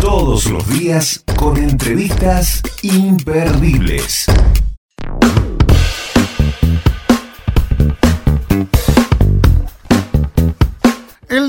Todos 0.00 0.46
los 0.46 0.68
días 0.68 1.24
con 1.36 1.56
entrevistas 1.56 2.62
imperdibles. 2.82 4.26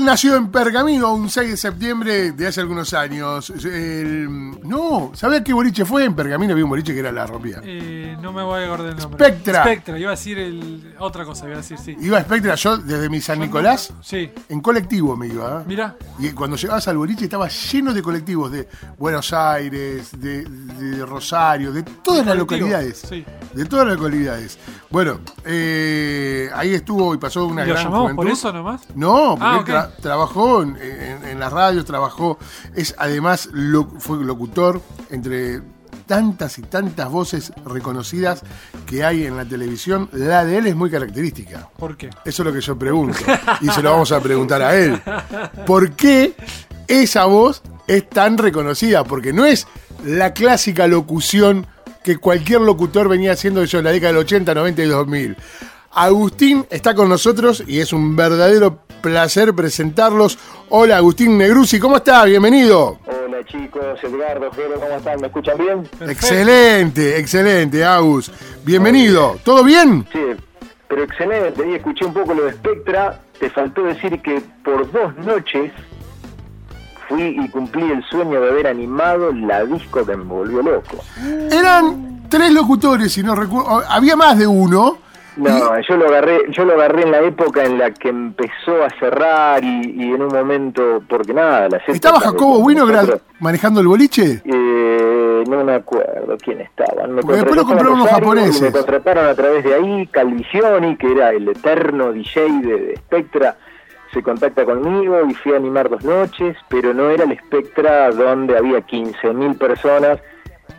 Nació 0.06 0.36
en 0.36 0.50
Pergamino 0.50 1.12
un 1.12 1.28
6 1.28 1.50
de 1.50 1.56
septiembre 1.58 2.32
de 2.32 2.46
hace 2.46 2.60
algunos 2.62 2.94
años. 2.94 3.50
El- 3.50 4.58
no, 4.62 5.10
¿sabés 5.14 5.42
qué 5.42 5.52
boliche 5.52 5.84
fue? 5.84 6.04
En 6.04 6.14
Pergamino 6.14 6.52
había 6.52 6.64
un 6.64 6.70
boliche 6.70 6.94
que 6.94 7.00
era 7.00 7.12
la 7.12 7.26
rompía. 7.26 7.60
Eh, 7.62 8.16
no 8.22 8.32
me 8.32 8.42
voy 8.42 8.62
a 8.62 8.66
acordar 8.66 8.92
el 8.92 8.96
nombre. 8.96 9.22
Spectra. 9.26 9.62
Spectra, 9.64 9.98
iba 9.98 10.08
a 10.08 10.14
decir 10.16 10.38
el, 10.38 10.94
otra 10.98 11.24
cosa, 11.24 11.44
iba 11.46 11.54
a 11.54 11.58
decir, 11.58 11.76
sí. 11.78 11.94
Iba 12.00 12.18
a 12.18 12.22
Spectra, 12.22 12.54
yo 12.54 12.78
desde 12.78 13.08
mi 13.10 13.20
San 13.20 13.40
Nicolás, 13.40 13.92
Sí, 14.02 14.30
en 14.48 14.60
colectivo 14.60 15.16
me 15.16 15.26
iba. 15.26 15.60
¿eh? 15.60 15.64
mira, 15.66 15.96
Y 16.18 16.30
cuando 16.30 16.56
llegabas 16.56 16.88
al 16.88 16.96
boliche 16.96 17.24
estaba 17.24 17.48
lleno 17.48 17.92
de 17.92 18.02
colectivos 18.02 18.50
de 18.52 18.68
Buenos 18.98 19.32
Aires, 19.32 20.10
de, 20.18 20.44
de 20.44 21.04
Rosario, 21.04 21.72
de 21.72 21.82
todas 21.82 22.24
las 22.24 22.36
localidades. 22.36 22.98
sí. 23.08 23.24
De 23.52 23.64
todas 23.64 23.86
las 23.86 23.96
localidades. 23.96 24.58
Bueno, 24.96 25.20
eh, 25.44 26.48
ahí 26.54 26.72
estuvo 26.72 27.14
y 27.14 27.18
pasó 27.18 27.44
una 27.44 27.64
¿Y 27.64 27.68
lo 27.68 27.74
gran 27.74 27.84
llamamos 27.84 28.02
juventud. 28.12 28.22
por 28.22 28.32
eso 28.32 28.50
nomás? 28.50 28.80
No, 28.94 29.36
porque 29.38 29.72
Ah, 29.72 29.90
tra- 29.90 30.00
trabajó 30.00 30.62
en, 30.62 30.74
en- 30.78 31.22
en 31.28 31.38
las 31.38 31.52
radios, 31.52 31.84
trabajó, 31.84 32.38
es 32.74 32.94
además 32.96 33.50
lo- 33.52 33.90
fue 33.98 34.24
locutor 34.24 34.80
entre 35.10 35.60
tantas 36.06 36.58
y 36.58 36.62
tantas 36.62 37.10
voces 37.10 37.52
reconocidas 37.66 38.42
que 38.86 39.04
hay 39.04 39.26
en 39.26 39.36
la 39.36 39.44
televisión. 39.44 40.08
La 40.12 40.46
de 40.46 40.56
él 40.56 40.66
es 40.66 40.74
muy 40.74 40.90
característica. 40.90 41.68
¿Por 41.76 41.98
qué? 41.98 42.08
Eso 42.24 42.42
es 42.42 42.46
lo 42.46 42.52
que 42.54 42.62
yo 42.62 42.78
pregunto. 42.78 43.18
Y 43.60 43.68
se 43.68 43.82
lo 43.82 43.90
vamos 43.90 44.12
a 44.12 44.20
preguntar 44.20 44.62
a 44.62 44.74
él. 44.76 44.98
¿Por 45.66 45.90
qué 45.92 46.34
esa 46.88 47.26
voz 47.26 47.60
es 47.86 48.08
tan 48.08 48.38
reconocida? 48.38 49.04
Porque 49.04 49.34
no 49.34 49.44
es 49.44 49.66
la 50.06 50.32
clásica 50.32 50.86
locución 50.86 51.66
que 52.06 52.18
cualquier 52.18 52.60
locutor 52.60 53.08
venía 53.08 53.32
haciendo 53.32 53.64
yo 53.64 53.80
en 53.80 53.84
la 53.86 53.90
década 53.90 54.12
del 54.12 54.20
80, 54.22 54.54
90 54.54 54.80
y 54.80 54.86
2000. 54.86 55.36
Agustín 55.90 56.64
está 56.70 56.94
con 56.94 57.08
nosotros 57.08 57.64
y 57.66 57.80
es 57.80 57.92
un 57.92 58.14
verdadero 58.14 58.78
placer 59.02 59.52
presentarlos. 59.54 60.38
Hola 60.68 60.98
Agustín 60.98 61.36
Negrusi, 61.36 61.80
¿cómo 61.80 61.96
está? 61.96 62.24
Bienvenido. 62.24 63.00
Hola 63.06 63.44
chicos, 63.44 63.98
Edgardo, 64.04 64.52
Jero, 64.52 64.78
¿cómo 64.78 64.96
están? 64.96 65.20
¿Me 65.20 65.26
escuchan 65.26 65.58
bien? 65.58 65.82
Perfecto. 65.82 66.12
Excelente, 66.12 67.18
excelente, 67.18 67.84
Agus. 67.84 68.30
Bienvenido. 68.64 69.36
¿Todo 69.42 69.64
bien? 69.64 70.06
Sí, 70.12 70.20
pero 70.86 71.02
excelente. 71.02 71.68
Y 71.68 71.74
escuché 71.74 72.04
un 72.04 72.14
poco 72.14 72.34
lo 72.34 72.44
de 72.44 72.52
Spectra. 72.52 73.20
Te 73.40 73.50
faltó 73.50 73.82
decir 73.82 74.22
que 74.22 74.40
por 74.64 74.92
dos 74.92 75.16
noches 75.16 75.72
fui 77.08 77.36
y 77.38 77.48
cumplí 77.48 77.90
el 77.90 78.02
sueño 78.04 78.40
de 78.40 78.48
haber 78.50 78.66
animado 78.66 79.32
la 79.32 79.64
disco 79.64 80.04
que 80.04 80.16
me 80.16 80.24
volvió 80.24 80.62
loco. 80.62 80.98
Eran 81.50 82.28
tres 82.28 82.52
locutores, 82.52 83.12
si 83.12 83.22
no 83.22 83.34
recuerdo. 83.34 83.82
Había 83.88 84.16
más 84.16 84.38
de 84.38 84.46
uno. 84.46 84.98
No, 85.36 85.80
yo 85.80 85.96
lo 85.96 86.08
agarré, 86.08 86.50
yo 86.50 86.64
lo 86.64 86.74
agarré 86.74 87.02
en 87.02 87.12
la 87.12 87.20
época 87.20 87.62
en 87.62 87.78
la 87.78 87.90
que 87.90 88.08
empezó 88.08 88.82
a 88.82 88.88
cerrar 88.98 89.62
y, 89.62 89.94
y 89.94 90.12
en 90.14 90.22
un 90.22 90.32
momento, 90.32 91.02
porque 91.06 91.34
nada, 91.34 91.68
la 91.68 91.76
¿Estaba 91.86 92.20
Jacobo 92.20 92.60
Winograd 92.60 93.20
manejando 93.38 93.80
el 93.80 93.86
boliche? 93.86 94.40
Eh, 94.44 95.44
no 95.46 95.62
me 95.62 95.74
acuerdo 95.74 96.38
quién 96.42 96.62
estaban. 96.62 97.14
Me 97.14 97.22
después 97.22 97.54
lo 97.54 97.66
compraron 97.66 98.00
y 98.00 98.06
japoneses. 98.06 98.62
Me 98.62 98.72
contrataron 98.72 99.26
a 99.26 99.34
través 99.34 99.62
de 99.62 99.74
ahí, 99.74 100.06
Calvisioni, 100.06 100.96
que 100.96 101.12
era 101.12 101.30
el 101.30 101.48
eterno 101.48 102.12
DJ 102.12 102.42
de, 102.62 102.80
de 102.80 102.96
Spectra, 102.96 103.56
se 104.16 104.22
contacta 104.22 104.64
conmigo 104.64 105.18
y 105.28 105.34
fui 105.34 105.52
a 105.52 105.56
animar 105.56 105.90
dos 105.90 106.02
noches, 106.02 106.56
pero 106.68 106.94
no 106.94 107.10
era 107.10 107.24
el 107.24 107.38
Spectra 107.38 108.10
donde 108.12 108.56
había 108.56 108.78
15.000 108.78 109.58
personas 109.58 110.18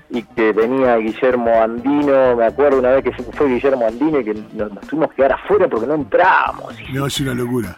y 0.09 0.23
que 0.23 0.53
venía 0.53 0.95
Guillermo 0.97 1.51
Andino, 1.61 2.35
me 2.35 2.45
acuerdo 2.45 2.79
una 2.79 2.89
vez 2.93 3.03
que 3.03 3.11
fue 3.11 3.47
Guillermo 3.47 3.85
Andino 3.85 4.19
y 4.21 4.23
que 4.23 4.33
nos, 4.53 4.71
nos 4.73 4.87
tuvimos 4.87 5.09
que 5.11 5.17
quedar 5.17 5.33
afuera 5.33 5.67
porque 5.67 5.85
no 5.85 5.93
entramos. 5.93 6.73
No, 6.91 7.05
es 7.05 7.19
una 7.19 7.35
locura. 7.35 7.75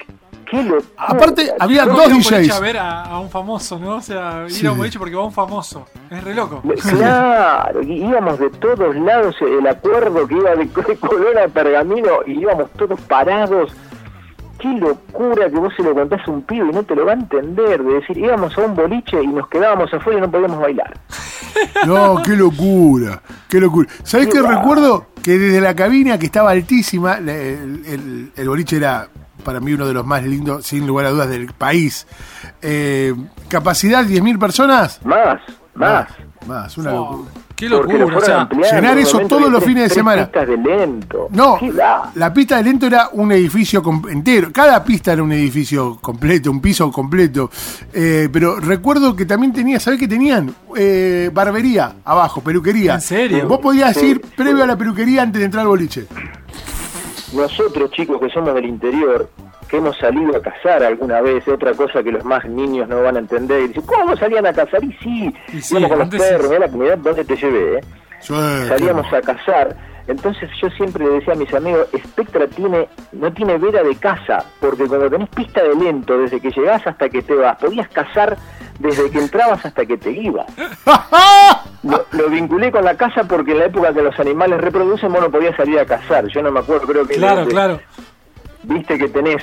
¿Qué 0.50 0.64
locura, 0.64 0.86
Aparte, 0.98 1.52
había 1.59 1.84
¿Cómo 1.86 1.98
dos 1.98 2.08
DJs. 2.30 2.52
a 2.52 2.59
ver 2.62 2.78
a, 2.78 3.03
a 3.03 3.19
un 3.19 3.30
famoso, 3.30 3.78
¿no? 3.80 3.98
O 3.98 4.02
sea, 4.02 4.46
ir 4.46 4.52
Sí. 4.52 4.66
a 4.66 4.72
un 4.72 4.78
boliche 4.78 4.98
porque 4.98 5.14
va 5.16 5.25
un 5.25 5.31
famoso. 5.34 5.86
Es 6.09 6.24
re 6.24 6.34
loco. 6.34 6.64
Claro, 6.90 7.81
íbamos 7.84 8.40
de 8.40 8.50
todos 8.52 8.96
lados, 8.96 9.36
el 9.42 9.68
acuerdo 9.68 10.25
que 10.25 10.36
iba 10.36 10.56
de, 10.56 10.66
de 10.88 10.96
Colón 10.98 11.38
a 11.38 11.48
Pergamino 11.50 12.09
y 12.25 12.40
íbamos 12.40 12.72
todos 12.72 13.00
parados. 13.02 13.74
Qué 14.59 14.68
locura 14.68 15.50
que 15.50 15.56
vos 15.56 15.74
se 15.75 15.84
lo 15.84 15.94
contás 15.94 16.22
a 16.28 16.31
un 16.31 16.42
pibe 16.44 16.68
y 16.70 16.74
no 16.74 16.84
te 16.84 16.96
lo 16.96 17.06
va 17.06 17.12
a 17.14 17.16
entender. 17.16 17.81
De 17.84 17.94
decir, 17.94 18.18
íbamos 18.18 18.58
a 18.58 18.62
un 18.62 18.75
boliche 18.75 19.22
y 19.24 19.28
nos 19.28 19.47
quedábamos 19.47 19.94
afuera 19.94 20.20
y 20.20 20.22
no 20.22 20.30
podíamos 20.31 20.59
bailar. 20.59 20.94
No, 21.86 22.22
qué 22.24 22.36
locura. 22.38 23.22
Qué 23.50 23.59
locura. 23.59 23.90
¿Sabés 24.03 24.28
Qué 24.28 24.34
qué 24.34 24.42
va. 24.42 24.56
recuerdo? 24.58 25.08
Que 25.22 25.38
desde 25.38 25.59
la 25.59 25.75
cabina, 25.75 26.18
que 26.18 26.25
estaba 26.28 26.52
altísima, 26.52 27.16
el, 27.18 27.28
el- 27.30 28.31
el 28.36 28.48
boliche 28.50 28.78
era 28.78 29.09
para 29.44 29.59
mí 29.59 29.74
uno 29.74 29.86
de 29.88 29.94
los 29.94 30.06
más 30.06 30.24
lindos, 30.24 30.66
sin 30.66 30.86
lugar 30.88 31.08
a 31.08 31.09
dudas, 31.09 31.28
del 31.30 31.48
país. 31.53 32.06
Eh, 32.62 33.14
capacidad 33.50 34.06
10.000 34.06 34.40
personas. 34.40 35.03
Más, 35.06 35.42
más. 35.74 36.08
Más, 36.48 36.78
una 36.78 36.94
Oh, 36.94 37.12
locura. 37.12 37.31
Qué 37.59 37.70
Porque 37.70 37.94
lo 37.94 38.00
locura. 38.00 38.18
O 38.18 38.22
sea, 38.22 38.42
ampliando, 38.42 38.75
llenar 38.75 38.97
eso 38.97 39.20
todos 39.28 39.52
los 39.52 39.62
fines 39.64 39.90
de 39.90 39.90
semana. 39.90 40.24
pistas 40.25 40.47
de 40.47 40.58
lento. 40.58 41.28
No, 41.31 41.58
la 42.16 42.34
pista 42.34 42.56
de 42.58 42.64
lento 42.64 42.86
era 42.88 43.09
un 43.12 43.31
edificio 43.34 43.84
entero. 44.09 44.50
Cada 44.53 44.81
pista 44.84 45.12
era 45.14 45.22
un 45.24 45.31
edificio 45.34 45.98
completo, 46.02 46.50
un 46.52 46.62
piso 46.62 46.90
completo. 46.92 47.50
Eh, 47.94 48.30
pero 48.31 48.59
recuerdo 48.59 49.16
que 49.16 49.25
también 49.25 49.52
tenía, 49.52 49.80
¿sabés 49.80 50.00
qué 50.00 50.08
tenían? 50.08 50.53
Eh, 50.78 51.30
barbería 51.34 51.96
abajo, 52.06 52.42
peluquería. 52.42 52.96
¿En 52.96 53.02
serio? 53.02 53.48
Vos 53.48 53.59
podías 53.59 53.96
Sí, 53.96 54.06
ir 54.06 54.22
sí. 54.24 54.31
previo 54.38 54.64
a 54.64 54.68
la 54.68 54.78
peluquería 54.78 55.22
antes 55.24 55.40
de 55.40 55.46
entrar 55.46 55.64
al 55.64 55.68
boliche. 55.68 56.06
Nosotros, 57.34 57.92
chicos 57.92 58.19
que 58.19 58.30
somos 58.30 58.53
del 58.56 58.66
interior, 58.66 59.30
que 59.69 59.78
hemos 59.78 59.97
salido 59.97 60.35
a 60.35 60.41
cazar 60.41 60.84
alguna 60.84 61.22
vez, 61.22 61.47
otra 61.47 61.74
cosa 61.74 62.02
que 62.03 62.12
los 62.12 62.24
más 62.25 62.44
niños 62.46 62.88
no 62.90 63.02
van 63.03 63.16
a 63.18 63.19
entender, 63.19 63.62
y 63.62 63.68
dicen, 63.68 63.84
¿cómo 63.85 64.16
salían 64.18 64.46
a 64.47 64.53
cazar? 64.53 64.84
Y 64.84 64.91
sí, 64.94 65.34
Y 65.53 65.62
sí, 65.62 65.75
íbamos 65.78 65.90
con 65.91 66.00
los 66.00 66.09
perros, 66.09 66.47
mira 66.50 66.59
la 66.59 66.68
comunidad 66.72 66.97
donde 66.97 67.24
te 67.25 67.35
llevé, 67.35 67.78
¿eh? 67.78 67.81
Sí, 68.22 68.34
salíamos 68.68 69.12
a 69.13 69.22
cazar. 69.22 69.75
Entonces 70.07 70.50
yo 70.59 70.69
siempre 70.72 71.06
le 71.06 71.12
decía 71.12 71.34
a 71.34 71.38
mis 71.38 71.53
amigos, 71.53 71.88
Spectra 71.96 72.47
tiene, 72.47 72.90
no 73.12 73.31
tiene 73.31 73.59
vera 73.59 73.84
de 73.84 73.96
casa, 73.96 74.44
porque 74.59 74.88
cuando 74.88 75.07
tenés 75.07 75.30
pista 75.30 75.62
de 75.63 75.75
lento, 75.75 76.18
desde 76.18 76.40
que 76.41 76.50
llegás 76.50 76.86
hasta 76.88 77.07
que 77.09 77.22
te 77.22 77.36
vas, 77.36 77.56
podías 77.57 77.88
cazar 77.90 78.36
desde 78.80 79.12
que 79.12 79.19
entrabas 79.19 79.63
hasta 79.63 79.86
que 79.86 79.97
te 79.97 80.09
ibas. 80.12 80.47
Lo, 81.84 82.06
lo 82.12 82.30
vinculé 82.30 82.72
con 82.72 82.84
la 82.84 82.96
casa 82.97 83.24
porque 83.24 83.51
en 83.53 83.59
la 83.59 83.66
época 83.66 83.94
que 83.94 84.01
los 84.01 84.19
animales 84.19 84.59
reproducen, 84.59 85.13
vos 85.13 85.22
no 85.22 85.31
podías 85.31 85.56
salir 85.56 85.80
a 85.80 85.86
cazar. 85.86 86.28
Yo 86.28 86.41
no 86.41 86.51
me 86.51 86.59
acuerdo, 86.59 86.86
creo 86.86 87.07
que... 87.07 87.16
claro, 87.16 87.38
desde- 87.46 87.51
claro. 87.51 87.80
Viste 88.64 88.97
que 88.97 89.08
tenés 89.08 89.42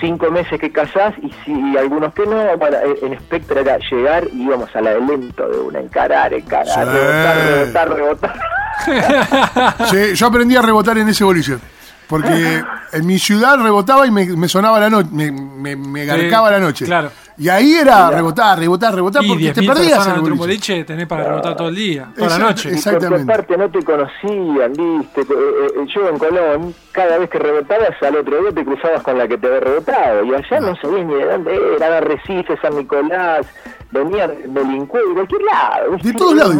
cinco 0.00 0.30
meses 0.30 0.58
que 0.60 0.70
cazás 0.72 1.14
y, 1.22 1.30
si, 1.44 1.52
y 1.52 1.76
algunos 1.76 2.14
que 2.14 2.24
no, 2.26 2.56
bueno, 2.58 2.76
en 3.02 3.12
en 3.12 3.18
Spectra 3.20 3.60
era 3.60 3.78
llegar 3.90 4.24
y 4.32 4.42
íbamos 4.44 4.74
a 4.74 4.80
la 4.80 4.94
de 4.94 5.00
lento 5.00 5.48
de 5.48 5.58
una, 5.58 5.80
encarar, 5.80 6.32
encarar, 6.32 6.66
Sí. 6.66 6.80
rebotar, 6.80 7.36
rebotar, 7.46 7.94
rebotar. 7.94 8.40
Sí, 9.90 10.14
yo 10.14 10.26
aprendí 10.26 10.56
a 10.56 10.62
rebotar 10.62 10.98
en 10.98 11.08
ese 11.08 11.24
boliche. 11.24 11.58
Porque 12.06 12.62
en 12.92 13.06
mi 13.06 13.18
ciudad 13.18 13.56
rebotaba 13.58 14.06
y 14.06 14.10
me, 14.10 14.26
me 14.26 14.46
sonaba 14.46 14.78
la 14.78 14.90
noche, 14.90 15.08
me, 15.10 15.30
me, 15.32 15.74
me 15.74 16.04
garcaba 16.04 16.50
la 16.50 16.58
noche. 16.60 16.84
claro. 16.84 17.10
Y 17.36 17.48
ahí 17.48 17.74
era 17.74 18.10
rebotar, 18.10 18.58
rebotar, 18.58 18.94
rebotar, 18.94 19.24
Y 19.24 19.28
porque 19.28 19.52
te 19.52 19.60
10.000 19.60 19.66
perdías 19.74 20.06
en 20.06 20.12
un 20.14 20.20
boliche. 20.20 20.36
boliche 20.38 20.84
tenés 20.84 21.06
para 21.08 21.24
rebotar 21.24 21.56
todo 21.56 21.68
el 21.68 21.74
día, 21.74 22.08
toda 22.16 22.30
la 22.30 22.38
noche. 22.38 22.68
es- 22.70 22.74
Y 22.80 22.82
porque 22.84 22.96
Exactamente. 22.96 23.32
aparte 23.32 23.56
no 23.56 23.70
te 23.70 23.82
conocían, 23.82 24.72
viste. 24.72 25.20
Eh, 25.22 25.26
eh, 25.32 25.86
Yo 25.94 26.08
en 26.08 26.18
Colón, 26.18 26.74
cada 26.92 27.18
vez 27.18 27.28
que 27.30 27.38
rebotabas 27.38 28.00
al 28.02 28.16
otro 28.16 28.40
día 28.40 28.52
te 28.52 28.64
cruzabas 28.64 29.02
con 29.02 29.18
la 29.18 29.26
que 29.28 29.36
te 29.38 29.46
había 29.48 29.60
rebotado. 29.60 30.24
Y 30.24 30.34
allá 30.34 30.60
no 30.60 30.76
sabías 30.76 31.06
ni 31.06 31.14
de 31.14 31.24
dónde 31.24 31.56
era, 31.76 31.86
era 31.88 32.00
Recife, 32.00 32.56
San 32.62 32.76
Nicolás, 32.76 33.46
venían 33.90 34.32
delincuentes 34.48 35.08
de 35.08 35.14
cualquier 35.14 35.42
lado. 35.42 35.92
¿viste? 35.92 36.08
De 36.08 36.14
todos 36.14 36.34
lados. 36.34 36.56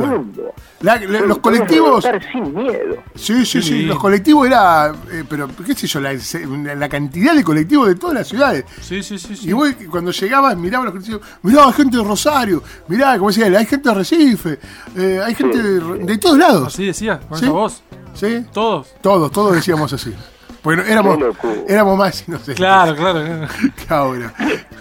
La- 0.81 0.97
la- 0.97 1.21
los 1.21 1.39
colectivos. 1.39 2.07
sin 2.33 2.55
miedo. 2.55 2.97
Sí, 3.15 3.45
sí, 3.47 3.61
sí, 3.61 3.63
Sí. 3.63 3.83
Los 3.85 3.99
colectivos 3.99 4.47
era. 4.47 4.93
eh, 5.11 5.25
pero, 5.29 5.49
qué 5.67 5.75
sé 5.75 5.87
yo, 5.87 6.01
la, 6.01 6.13
la 6.77 6.89
cantidad 6.89 7.35
de 7.35 7.43
colectivos 7.43 7.89
de 7.89 7.95
todas 7.97 8.15
las 8.15 8.29
ciudades. 8.29 8.65
Sí, 8.81 9.03
sí, 9.03 9.19
sí. 9.19 9.35
sí. 9.37 9.49
Y 9.49 9.53
vos, 9.53 9.71
cuando 9.91 10.11
llegabas, 10.13 10.57
mirabas 10.65 10.87
los 10.87 10.93
colectivos. 10.95 11.21
Mirá, 11.43 11.67
hay 11.67 11.73
gente 11.73 11.97
de 11.97 12.05
Rosario. 12.05 12.63
Mirá, 12.89 13.17
como 13.19 13.29
decía 13.31 13.47
él, 13.47 13.57
hay 13.57 13.67
gente 13.67 13.89
de 13.89 13.95
Recife. 13.95 14.59
eh, 14.97 15.21
hay 15.25 15.35
gente 15.35 15.63
de, 15.63 15.81
de 16.05 16.19
todos 16.19 16.39
lados. 16.39 16.69
Así 16.69 16.87
decía, 16.87 17.21
con 17.21 17.39
Sí. 17.39 17.45
esa 17.45 17.53
voz. 17.53 17.83
¿Sí? 18.15 18.45
Todos. 18.53 18.95
Todos, 19.03 19.31
todos 19.33 19.55
decíamos 19.55 19.93
así. 19.93 20.13
Porque 20.63 20.83
no- 20.83 20.89
éramos, 20.89 21.19
éramos 21.69 21.99
más 21.99 22.27
inocentes 22.27 22.55
Claro, 22.57 22.97
claro. 22.97 23.21
claro. 23.27 23.47
que 23.87 23.95
ahora. 23.95 24.35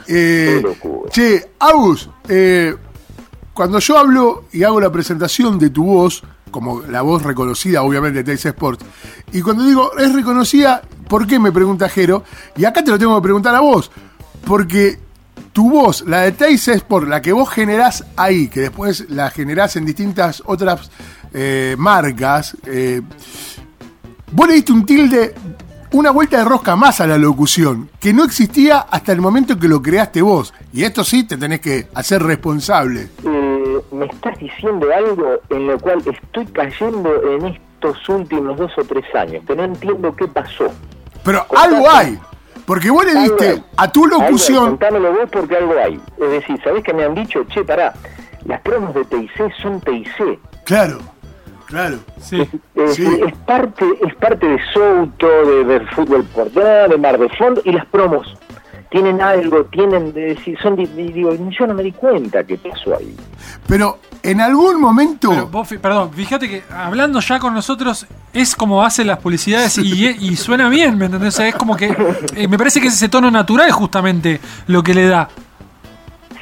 Eh, 0.08 0.64
che, 1.12 1.52
Agus, 1.60 2.10
eh, 2.30 2.76
cuando 3.54 3.80
yo 3.80 3.98
hablo 3.98 4.46
y 4.54 4.64
hago 4.64 4.80
la 4.80 4.92
presentación 4.92 5.60
de 5.60 5.70
tu 5.72 5.84
voz, 5.84 6.24
como 6.52 6.82
la 6.84 7.02
voz 7.02 7.24
reconocida, 7.24 7.82
obviamente, 7.82 8.20
de 8.24 8.32
Tex 8.32 8.46
Sport, 8.46 8.82
y 9.32 9.42
cuando 9.42 9.64
digo 9.66 9.92
es 9.98 10.14
reconocida, 10.14 10.82
¿por 11.10 11.26
qué 11.28 11.40
me 11.40 11.52
pregunta 11.52 11.90
Jero? 11.90 12.24
Y 12.56 12.66
acá 12.66 12.84
te 12.84 12.92
lo 12.92 13.00
tengo 13.00 13.16
que 13.18 13.24
preguntar 13.24 13.54
a 13.56 13.60
vos, 13.60 13.92
porque 14.46 15.00
tu 15.54 15.70
voz, 15.70 16.02
la 16.08 16.22
de 16.22 16.32
Teis 16.32 16.68
es 16.68 16.82
por 16.82 17.08
la 17.08 17.22
que 17.22 17.32
vos 17.32 17.50
generás 17.50 18.04
ahí, 18.18 18.48
que 18.48 18.62
después 18.62 19.10
la 19.10 19.30
generás 19.30 19.76
en 19.76 19.86
distintas 19.86 20.42
otras 20.46 20.92
eh, 21.34 21.76
marcas. 21.78 22.58
eh, 22.66 23.02
vos 24.32 24.48
le 24.48 24.56
diste 24.56 24.72
un 24.72 24.86
tilde, 24.86 25.36
una 25.92 26.10
vuelta 26.10 26.40
de 26.40 26.44
rosca 26.44 26.76
más 26.76 27.00
a 27.02 27.08
la 27.08 27.20
locución, 27.20 27.90
que 28.00 28.14
no 28.14 28.24
existía 28.24 28.80
hasta 28.80 29.12
el 29.12 29.22
momento 29.22 29.60
que 29.60 29.68
lo 29.68 29.80
creaste 29.82 30.24
vos. 30.24 30.54
Y 30.74 30.84
esto 30.84 31.04
sí 31.04 31.24
te 31.24 31.38
tenés 31.38 31.62
que 31.62 31.88
hacer 31.94 32.24
responsable. 32.24 33.10
Eh, 33.24 33.80
me 33.92 34.08
estás 34.08 34.38
diciendo 34.40 34.88
algo 34.92 35.40
en 35.52 35.68
lo 35.68 35.80
cual 35.80 36.00
estoy 36.00 36.48
cayendo 36.48 37.10
en 37.32 37.46
estos 37.46 38.10
últimos 38.10 38.58
dos 38.58 38.72
o 38.78 38.84
tres 38.84 39.06
años, 39.14 39.44
que 39.46 39.56
no 39.56 39.66
entiendo 39.66 40.16
qué 40.16 40.28
pasó. 40.28 40.66
Pero 41.24 41.46
algo 41.56 41.90
hay. 41.90 42.18
Porque 42.66 42.90
vos 42.90 43.06
le 43.06 43.14
diste 43.16 43.62
a 43.78 43.92
tu 43.92 44.06
locución. 44.06 44.66
contámelo 44.72 45.12
vos 45.14 45.30
porque 45.32 45.58
algo 45.58 45.74
hay. 45.78 46.00
Es 46.22 46.30
decir, 46.30 46.60
¿sabés 46.64 46.84
que 46.84 46.94
me 46.94 47.04
han 47.04 47.14
dicho? 47.16 47.44
Che, 47.50 47.64
pará, 47.64 47.94
las 48.46 48.62
promos 48.62 48.94
de 48.94 49.04
TIC 49.06 49.54
son 49.62 49.82
TIC. 49.82 50.40
Claro, 50.64 51.00
claro. 51.66 51.98
Sí. 52.22 52.42
Es, 52.76 52.96
Sí. 52.96 53.06
es 53.28 53.34
parte 53.46 53.86
es 54.08 54.16
parte 54.16 54.48
de 54.48 54.58
Souto, 54.74 55.28
de 55.46 55.64
ver 55.66 55.86
fútbol 55.94 56.24
por 56.34 56.56
nada, 56.56 56.88
de 56.88 56.98
Mar 56.98 57.18
de 57.20 57.30
Fondo 57.30 57.62
y 57.66 57.72
las 57.74 57.86
promos 57.88 58.38
tienen 58.94 59.20
algo, 59.24 59.64
tienen 59.66 60.14
de 60.14 60.36
decir, 60.36 60.56
son 60.62 60.76
di- 60.76 60.86
di- 60.86 61.12
digo, 61.12 61.34
yo 61.50 61.66
no 61.66 61.74
me 61.74 61.82
di 61.82 61.92
cuenta 61.94 62.44
qué 62.44 62.58
pasó 62.58 62.96
ahí. 62.96 63.16
Pero 63.68 63.98
en 64.22 64.40
algún 64.40 64.80
momento. 64.80 65.32
Pero 65.32 65.48
vos, 65.48 65.68
fi- 65.68 65.80
perdón, 65.80 66.12
fíjate 66.14 66.48
que 66.48 66.62
hablando 66.72 67.20
ya 67.20 67.40
con 67.40 67.56
nosotros 67.56 68.06
es 68.32 68.56
como 68.56 68.84
hace 68.86 69.04
las 69.04 69.18
publicidades 69.18 69.80
y, 69.80 70.06
y 70.10 70.36
suena 70.36 70.70
bien, 70.70 70.96
¿me 71.00 71.06
entendés? 71.08 71.34
O 71.34 71.38
sea, 71.38 71.48
es 71.48 71.56
como 71.56 71.76
que 71.76 71.88
eh, 72.36 72.48
me 72.48 72.56
parece 72.60 72.80
que 72.80 72.88
es 72.88 72.94
ese 72.94 73.10
tono 73.10 73.32
natural 73.32 73.72
justamente 73.72 74.40
lo 74.68 74.84
que 74.84 74.94
le 74.94 75.08
da. 75.08 75.28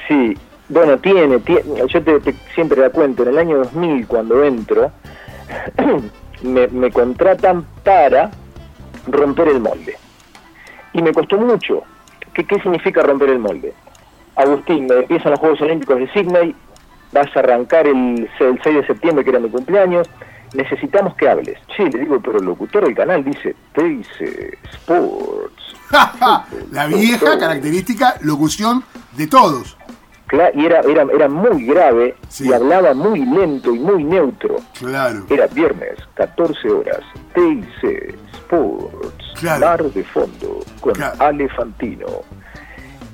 Sí, 0.10 0.38
bueno, 0.68 0.98
tiene, 0.98 1.40
tiene 1.40 1.62
yo 1.88 2.04
te, 2.04 2.20
te- 2.20 2.36
siempre 2.54 2.82
la 2.82 2.90
cuento, 2.90 3.24
en 3.24 3.30
el 3.30 3.38
año 3.38 3.58
2000 3.60 4.08
cuando 4.08 4.44
entro, 4.44 4.92
me, 6.44 6.68
me 6.68 6.92
contratan 6.92 7.66
para 7.86 8.30
romper 9.08 9.48
el 9.48 9.62
molde. 9.62 9.96
Y 10.94 11.02
me 11.02 11.14
costó 11.14 11.38
mucho. 11.38 11.84
¿Qué, 12.34 12.44
¿Qué 12.46 12.56
significa 12.62 13.02
romper 13.04 13.30
el 13.30 13.40
molde? 13.40 13.74
Agustín, 14.36 14.88
me 14.88 14.96
empiezan 15.00 15.32
los 15.32 15.40
Juegos 15.40 15.62
Olímpicos 15.62 15.98
de 16.00 16.08
Sydney, 16.14 16.56
vas 17.12 17.28
a 17.36 17.40
arrancar 17.40 17.86
el, 17.88 18.30
el 18.40 18.60
6 18.64 18.76
de 18.76 18.88
septiembre, 18.88 19.24
que 19.24 19.30
era 19.32 19.40
mi 19.40 19.50
cumpleaños, 19.50 20.10
necesitamos 20.54 21.16
que 21.16 21.28
hables. 21.30 21.58
Sí, 21.76 21.84
le 21.84 22.00
digo, 22.00 22.20
pero 22.22 22.40
el 22.40 22.46
locutor 22.46 22.86
del 22.86 22.96
canal 22.96 23.24
dice, 23.24 23.56
te 23.74 23.84
dice 23.84 24.58
Sports. 24.72 25.76
la 26.72 26.88
vieja 26.88 27.38
característica 27.38 28.16
locución 28.22 28.84
de 29.18 29.28
todos. 29.28 29.78
Cla- 30.28 30.52
y 30.56 30.66
era, 30.66 30.80
era, 30.80 31.06
era 31.14 31.28
muy 31.28 31.66
grave 31.66 32.16
Sí. 32.30 32.48
y 32.48 32.54
hablaba 32.54 32.94
muy 32.94 33.26
lento 33.26 33.76
y 33.76 33.80
muy 33.80 34.04
neutro. 34.06 34.56
Claro. 34.80 35.26
Era 35.30 35.48
viernes, 35.48 35.98
14 36.14 36.70
horas, 36.70 37.02
TIC 37.36 38.16
Sports, 38.34 39.21
Claro. 39.42 39.66
Mar 39.66 39.84
de 39.84 40.04
Fondo, 40.06 40.60
con 40.80 40.94
Claro. 40.94 41.16
Ale 41.20 41.50
Fantino. 41.50 42.06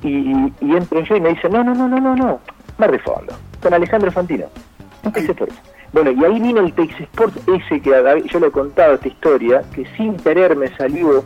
Y, 0.03 0.53
y 0.61 0.75
entro 0.75 1.01
yo 1.01 1.15
y 1.15 1.21
me 1.21 1.29
dice, 1.29 1.49
no, 1.49 1.63
no, 1.63 1.73
no, 1.73 1.87
no, 1.87 1.99
no, 1.99 2.15
no, 2.15 2.39
Mar 2.77 2.91
de 2.91 2.99
Fondo, 2.99 3.33
con 3.61 3.73
Alejandro 3.73 4.11
Fantino, 4.11 4.45
en 5.03 5.11
TIC 5.11 5.29
Sports. 5.29 5.55
Bueno, 5.91 6.11
y 6.11 6.23
ahí 6.23 6.39
vino 6.39 6.59
el 6.61 6.73
TIC 6.73 6.99
Sports 7.01 7.39
ese 7.47 7.81
que 7.81 8.23
yo 8.31 8.39
le 8.39 8.47
he 8.47 8.51
contado 8.51 8.93
esta 8.93 9.07
historia, 9.07 9.63
que 9.73 9.85
sin 9.97 10.15
querer 10.17 10.55
me 10.55 10.67
salió 10.77 11.23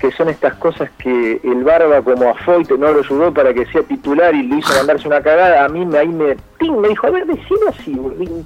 que 0.00 0.10
son 0.12 0.28
estas 0.30 0.54
cosas 0.54 0.90
que 0.98 1.40
el 1.44 1.62
Barba 1.62 2.00
como 2.02 2.30
a 2.30 2.34
Foyt 2.34 2.70
no 2.70 2.90
lo 2.90 3.00
ayudó 3.00 3.32
para 3.34 3.52
que 3.52 3.66
sea 3.66 3.82
titular 3.82 4.34
y 4.34 4.42
le 4.44 4.56
hizo 4.56 4.74
mandarse 4.74 5.06
una 5.06 5.20
cagada, 5.22 5.62
a 5.64 5.68
mí 5.68 5.84
me, 5.84 5.98
ahí 5.98 6.08
me, 6.08 6.36
¡ting! 6.58 6.74
me 6.78 6.88
dijo, 6.88 7.06
a 7.06 7.10
ver, 7.10 7.26
decilo 7.26 7.68
así, 7.68 7.92
boludo. 7.94 8.42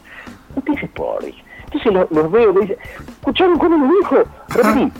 ¿qué 0.56 0.60
te 0.62 0.72
dice 0.72 0.88
por? 0.88 1.24
Dije. 1.24 1.42
Entonces 1.66 1.92
lo- 1.92 2.08
los 2.10 2.30
veo 2.32 2.52
que 2.54 2.60
dicen, 2.60 2.76
¿escucharon 3.20 3.58
cómo 3.58 3.86
lo 3.86 3.92
dijo? 4.00 4.16
Repetí, 4.48 4.92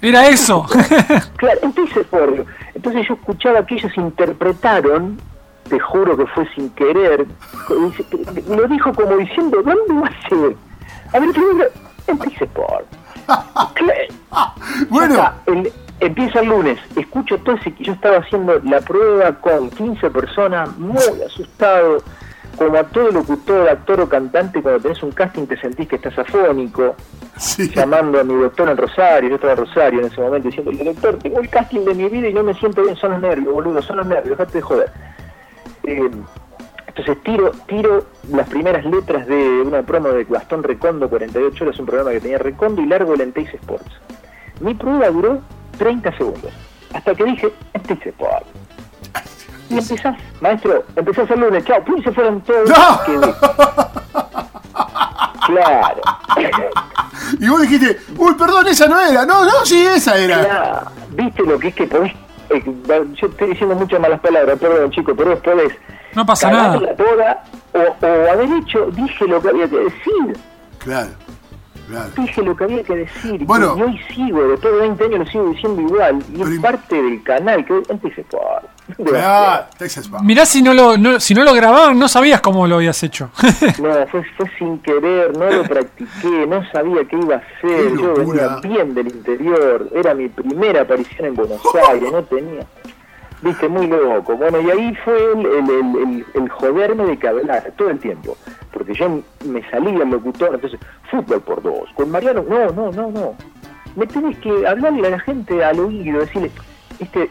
Era 0.00 0.28
eso. 0.28 0.64
claro, 1.36 1.58
entonces 1.62 2.06
por 2.06 2.46
Entonces 2.74 3.06
yo 3.08 3.14
escuchaba 3.14 3.66
que 3.66 3.74
ellos 3.76 3.92
interpretaron, 3.96 5.20
te 5.68 5.78
juro 5.80 6.16
que 6.16 6.26
fue 6.26 6.46
sin 6.54 6.70
querer, 6.70 7.26
lo 8.48 8.68
dijo 8.68 8.92
como 8.94 9.16
diciendo, 9.16 9.60
¿dónde 9.62 9.94
va 10.02 10.06
a 10.08 10.28
ser? 10.28 10.56
A 11.12 11.18
ver, 11.18 11.30
primero, 11.32 11.68
empiece 12.06 12.46
por. 12.46 12.84
Claro. 13.74 14.14
Bueno, 14.90 15.30
el- 15.46 15.72
empieza 16.00 16.40
el 16.40 16.48
lunes, 16.48 16.78
escucho 16.94 17.36
todo 17.38 17.56
ese 17.56 17.72
que 17.74 17.84
yo 17.84 17.92
estaba 17.92 18.18
haciendo 18.18 18.60
la 18.62 18.80
prueba 18.80 19.32
con 19.40 19.70
15 19.70 20.10
personas, 20.10 20.76
muy 20.78 21.02
asustado, 21.26 22.02
como 22.56 22.76
a 22.78 22.84
todo 22.84 23.10
locutor, 23.10 23.68
actor 23.68 24.00
o 24.02 24.08
cantante, 24.08 24.62
cuando 24.62 24.80
tenés 24.80 25.02
un 25.02 25.10
casting 25.10 25.46
te 25.46 25.58
sentís 25.60 25.88
que 25.88 25.96
estás 25.96 26.16
afónico, 26.18 26.94
sí. 27.38 27.70
llamando 27.74 28.20
a 28.20 28.24
mi 28.24 28.34
doctor 28.34 28.68
en 28.68 28.76
Rosario, 28.76 29.28
yo 29.30 29.34
estaba 29.36 29.52
en 29.54 29.58
Rosario 29.58 30.00
en 30.00 30.06
ese 30.06 30.20
momento 30.20 30.48
diciendo, 30.48 30.84
doctor, 30.84 31.18
tengo 31.18 31.40
el 31.40 31.48
casting 31.48 31.84
de 31.84 31.94
mi 31.94 32.08
vida 32.08 32.28
y 32.28 32.34
no 32.34 32.42
me 32.42 32.54
siento 32.54 32.82
bien, 32.82 32.96
son 32.96 33.12
los 33.12 33.20
nervios, 33.20 33.52
boludo, 33.52 33.82
son 33.82 33.98
los 33.98 34.06
nervios, 34.06 34.38
dejate 34.38 34.58
de 34.58 34.62
joder. 34.62 34.92
Eh, 35.84 36.10
entonces 36.86 37.22
tiro, 37.22 37.52
tiro 37.66 38.06
las 38.30 38.48
primeras 38.48 38.84
letras 38.84 39.26
de 39.26 39.62
una 39.62 39.82
promo 39.82 40.08
de 40.08 40.24
Gastón 40.24 40.62
Recondo, 40.62 41.08
48 41.08 41.64
horas, 41.64 41.78
un 41.78 41.86
programa 41.86 42.10
que 42.10 42.20
tenía 42.20 42.38
Recondo 42.38 42.82
y 42.82 42.86
largo 42.86 43.14
el 43.14 43.20
Enteis 43.20 43.54
Sports. 43.54 43.92
Mi 44.60 44.74
prueba 44.74 45.08
duró 45.08 45.40
30 45.78 46.16
segundos, 46.16 46.52
hasta 46.92 47.14
que 47.14 47.24
dije, 47.24 47.52
Enteis 47.72 48.04
Sports. 48.04 48.46
Y 49.70 49.78
empezás, 49.78 50.16
maestro, 50.40 50.84
empezás 50.96 51.30
el 51.30 51.40
lunes, 51.40 51.64
chao, 51.64 51.84
pum, 51.84 52.02
se 52.02 52.10
fueron 52.10 52.40
todos. 52.40 52.68
¡No! 52.68 53.28
Claro. 55.48 56.00
Y 57.40 57.48
vos 57.48 57.60
dijiste, 57.62 57.98
uy, 58.16 58.34
perdón, 58.34 58.66
esa 58.68 58.86
no 58.86 58.98
era. 59.00 59.26
No, 59.26 59.44
no, 59.44 59.50
sí, 59.64 59.84
esa 59.84 60.16
era. 60.16 60.40
Claro, 60.44 60.80
¿viste 61.10 61.42
lo 61.42 61.58
que 61.58 61.68
es 61.68 61.74
que 61.74 61.86
podés? 61.86 62.12
eh, 62.50 62.62
yo 63.14 63.26
estoy 63.26 63.48
diciendo 63.50 63.74
muchas 63.74 64.00
malas 64.00 64.20
palabras, 64.20 64.58
perdón 64.58 64.90
chico, 64.92 65.14
pero 65.14 65.30
vos 65.32 65.40
podés 65.40 65.72
No 66.14 66.24
pasa 66.24 66.50
nada. 66.50 66.78
toda 66.96 67.44
o, 67.74 68.06
o 68.06 68.32
haber 68.32 68.50
hecho, 68.52 68.86
dije 68.92 69.26
lo 69.26 69.42
que 69.42 69.48
había 69.48 69.68
que 69.68 69.76
decir, 69.78 70.38
Claro, 70.78 71.10
claro. 71.88 72.10
dije 72.16 72.42
lo 72.42 72.56
que 72.56 72.64
había 72.64 72.82
que 72.84 72.96
decir, 72.96 73.44
Bueno. 73.44 73.74
y 73.76 73.82
hoy 73.82 74.00
sigo, 74.14 74.48
después 74.48 74.72
de 74.74 74.80
20 74.80 75.04
años 75.04 75.18
lo 75.18 75.26
sigo 75.26 75.48
diciendo 75.50 75.82
igual, 75.82 76.22
y 76.34 76.42
es 76.42 76.60
parte 76.60 77.02
del 77.02 77.22
canal, 77.24 77.64
que 77.66 77.82
antes 77.90 78.14
se 78.14 78.22
por 78.24 78.57
Claro, 78.96 79.66
Texas 79.76 80.08
Bob. 80.08 80.22
Mirá 80.22 80.46
si 80.46 80.62
no 80.62 80.72
lo, 80.74 80.96
no- 80.96 81.20
si 81.20 81.34
no 81.34 81.44
lo 81.44 81.52
grababan, 81.54 81.98
no 81.98 82.08
sabías 82.08 82.40
cómo 82.40 82.66
lo 82.66 82.76
habías 82.76 83.02
hecho. 83.02 83.30
No, 83.82 84.06
fue, 84.08 84.24
fue 84.36 84.46
sin 84.58 84.78
querer, 84.80 85.36
no 85.36 85.50
lo 85.50 85.62
practiqué, 85.64 86.46
no 86.46 86.62
sabía 86.72 87.04
qué 87.04 87.16
iba 87.16 87.36
a 87.36 87.38
hacer, 87.38 87.92
yo 88.00 88.14
venía 88.14 88.56
bien 88.62 88.94
del 88.94 89.08
interior, 89.08 89.88
era 89.94 90.14
mi 90.14 90.28
primera 90.28 90.82
aparición 90.82 91.26
en 91.28 91.34
Buenos 91.34 91.60
Aires, 91.90 92.10
no 92.10 92.22
tenía, 92.24 92.62
viste, 93.42 93.68
muy 93.68 93.86
loco. 93.86 94.36
Bueno, 94.36 94.60
y 94.60 94.70
ahí 94.70 94.94
fue 95.04 95.16
el, 95.32 95.46
el, 95.46 95.70
el, 95.70 95.96
el- 95.96 96.26
el 96.34 96.48
joderme 96.48 97.04
de 97.04 97.18
que 97.18 97.28
hablar 97.28 97.72
todo 97.76 97.90
el 97.90 97.98
tiempo, 97.98 98.36
porque 98.72 98.94
yo 98.94 99.20
me 99.44 99.68
salía 99.70 100.02
el 100.02 100.10
locutor, 100.10 100.54
entonces, 100.54 100.80
fútbol 101.10 101.40
por 101.42 101.62
dos, 101.62 101.88
con 101.94 102.10
Mariano, 102.10 102.44
no, 102.48 102.70
no, 102.70 102.90
no, 102.90 103.10
no, 103.10 103.34
me 103.96 104.06
tenés 104.06 104.38
que 104.38 104.66
hablarle 104.66 105.06
a 105.06 105.10
la 105.10 105.20
gente 105.20 105.62
al 105.64 105.78
oído, 105.80 106.20
decirle, 106.20 106.50
este, 106.98 107.30